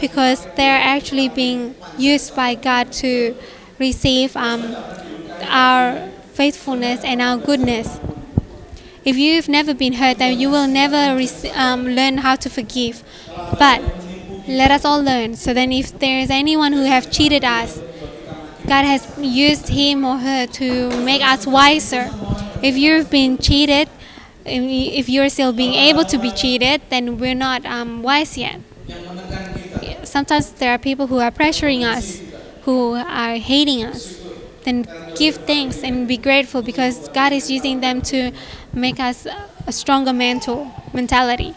because 0.00 0.46
they're 0.56 0.82
actually 0.82 1.28
being 1.28 1.76
used 1.96 2.34
by 2.34 2.56
God 2.56 2.90
to 3.04 3.36
receive 3.78 4.36
um, 4.36 4.74
our 5.46 6.10
faithfulness 6.32 7.04
and 7.04 7.22
our 7.22 7.38
goodness. 7.38 8.00
If 9.04 9.16
you've 9.16 9.48
never 9.48 9.74
been 9.74 9.94
hurt, 9.94 10.18
then 10.18 10.40
you 10.40 10.48
will 10.50 10.66
never 10.66 11.20
um, 11.54 11.86
learn 11.88 12.18
how 12.18 12.36
to 12.36 12.48
forgive. 12.48 13.02
But 13.58 13.82
let 14.48 14.70
us 14.70 14.84
all 14.84 15.02
learn. 15.02 15.36
So 15.36 15.52
then, 15.52 15.72
if 15.72 15.98
there 15.98 16.18
is 16.20 16.30
anyone 16.30 16.72
who 16.72 16.84
have 16.84 17.10
cheated 17.10 17.44
us, 17.44 17.80
God 18.66 18.84
has 18.84 19.06
used 19.18 19.68
him 19.68 20.04
or 20.04 20.16
her 20.18 20.46
to 20.46 20.90
make 21.04 21.22
us 21.22 21.46
wiser. 21.46 22.10
If 22.62 22.76
you've 22.78 23.10
been 23.10 23.36
cheated, 23.36 23.90
if 24.46 25.08
you're 25.08 25.28
still 25.28 25.52
being 25.52 25.74
able 25.74 26.04
to 26.06 26.18
be 26.18 26.30
cheated, 26.30 26.80
then 26.88 27.18
we're 27.18 27.34
not 27.34 27.66
um, 27.66 28.02
wise 28.02 28.38
yet. 28.38 28.60
Sometimes 30.04 30.50
there 30.52 30.72
are 30.72 30.78
people 30.78 31.08
who 31.08 31.18
are 31.18 31.30
pressuring 31.30 31.82
us, 31.84 32.22
who 32.62 32.94
are 32.94 33.36
hating 33.36 33.84
us. 33.84 34.23
Then 34.64 34.86
give 35.14 35.36
thanks 35.36 35.82
and 35.82 36.08
be 36.08 36.16
grateful 36.16 36.62
because 36.62 37.08
God 37.10 37.32
is 37.32 37.50
using 37.50 37.80
them 37.80 38.00
to 38.02 38.32
make 38.72 38.98
us 38.98 39.26
a 39.66 39.72
stronger 39.72 40.12
mental 40.12 40.70
mentality. 40.92 41.54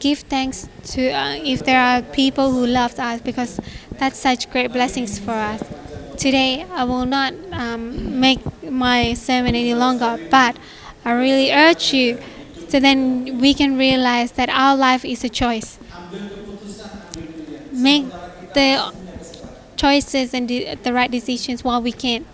Give 0.00 0.18
thanks 0.18 0.68
to 0.92 1.10
uh, 1.10 1.34
if 1.42 1.64
there 1.64 1.80
are 1.80 2.02
people 2.02 2.52
who 2.52 2.66
loved 2.66 3.00
us 3.00 3.20
because 3.20 3.58
that's 3.92 4.18
such 4.18 4.50
great 4.50 4.70
blessings 4.70 5.18
for 5.18 5.32
us. 5.32 5.62
Today 6.18 6.66
I 6.72 6.84
will 6.84 7.06
not 7.06 7.32
um, 7.52 8.20
make 8.20 8.40
my 8.62 9.14
sermon 9.14 9.54
any 9.54 9.74
longer, 9.74 10.18
but 10.30 10.56
I 11.04 11.12
really 11.12 11.50
urge 11.50 11.92
you 11.92 12.18
so 12.74 12.80
then 12.80 13.38
we 13.38 13.54
can 13.54 13.78
realize 13.78 14.32
that 14.32 14.48
our 14.48 14.76
life 14.76 15.04
is 15.04 15.22
a 15.22 15.28
choice. 15.28 15.78
Make 17.70 18.06
the 18.52 18.92
choices 19.76 20.34
and 20.34 20.48
the, 20.48 20.76
right 20.92 21.10
decisions 21.10 21.64
while 21.64 21.82
we 21.82 21.92
can. 21.92 22.26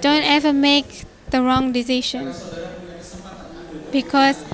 Don't 0.00 0.22
ever 0.24 0.52
make 0.52 1.04
the 1.30 1.42
wrong 1.42 1.72
decision 1.72 2.36
because 3.90 4.44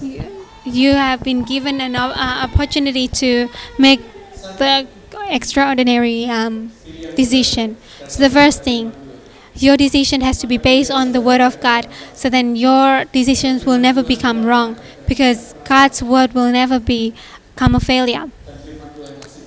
you, 0.00 0.46
you 0.64 0.92
have 0.92 1.22
been 1.22 1.44
given 1.44 1.80
an 1.80 1.96
uh, 1.96 2.12
opportunity 2.16 3.08
to 3.08 3.48
make 3.78 4.00
the 4.56 4.88
extraordinary 5.28 6.26
um, 6.26 6.72
decision. 7.14 7.78
So 8.06 8.22
the 8.22 8.30
first 8.30 8.62
thing, 8.64 8.94
your 9.62 9.76
decision 9.76 10.20
has 10.20 10.38
to 10.38 10.46
be 10.46 10.58
based 10.58 10.90
on 10.90 11.12
the 11.12 11.20
word 11.20 11.40
of 11.40 11.60
God. 11.60 11.88
So 12.14 12.28
then 12.28 12.56
your 12.56 13.04
decisions 13.06 13.64
will 13.64 13.78
never 13.78 14.02
become 14.02 14.44
wrong 14.44 14.76
because 15.06 15.54
God's 15.64 16.02
word 16.02 16.32
will 16.32 16.50
never 16.50 16.78
become 16.78 17.74
a 17.74 17.80
failure. 17.80 18.30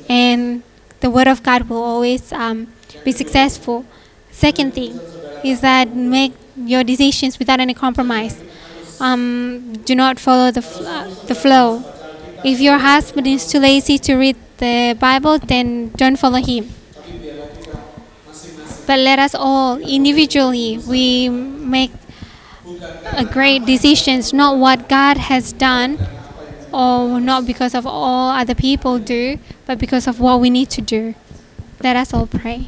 And 0.10 0.64
the 1.00 1.10
word 1.10 1.28
of 1.28 1.44
God 1.44 1.70
will 1.70 1.82
always 1.82 2.32
um, 2.32 2.68
be 3.04 3.12
successful. 3.12 3.86
Second 4.32 4.74
thing 4.74 5.00
is 5.44 5.62
that 5.62 5.96
make 5.96 6.34
your 6.56 6.84
decisions 6.84 7.40
without 7.40 7.60
any 7.60 7.74
compromise. 7.74 8.42
Um, 9.00 9.74
do 9.86 9.96
not 9.96 10.20
follow 10.20 10.52
the, 10.52 10.62
fl- 10.62 10.88
uh, 10.88 11.08
the 11.26 11.36
flow. 11.36 11.84
If 12.46 12.60
your 12.60 12.78
husband 12.78 13.28
is 13.28 13.48
too 13.50 13.60
lazy 13.60 13.98
to 14.00 14.16
read 14.16 14.36
the 14.58 14.96
Bible, 15.00 15.40
then 15.40 15.90
don't 15.96 16.18
follow 16.18 16.42
him. 16.42 16.70
But 18.86 19.00
let 19.00 19.20
us 19.20 19.34
all 19.34 19.78
individually 19.78 20.78
we 20.88 21.30
make 21.30 21.92
a 23.14 23.26
great 23.26 23.66
decisions, 23.66 24.34
not 24.34 24.58
what 24.58 24.90
God 24.90 25.18
has 25.18 25.54
done, 25.54 25.98
or 26.74 27.20
not 27.20 27.46
because 27.46 27.74
of 27.76 27.86
all 27.86 28.32
other 28.32 28.56
people 28.56 29.00
do, 29.00 29.38
but 29.66 29.78
because 29.80 30.08
of 30.08 30.20
what 30.20 30.40
we 30.40 30.50
need 30.50 30.70
to 30.72 30.82
do. 30.82 31.16
Let 31.82 31.96
us 31.96 32.14
all 32.14 32.28
pray. 32.28 32.68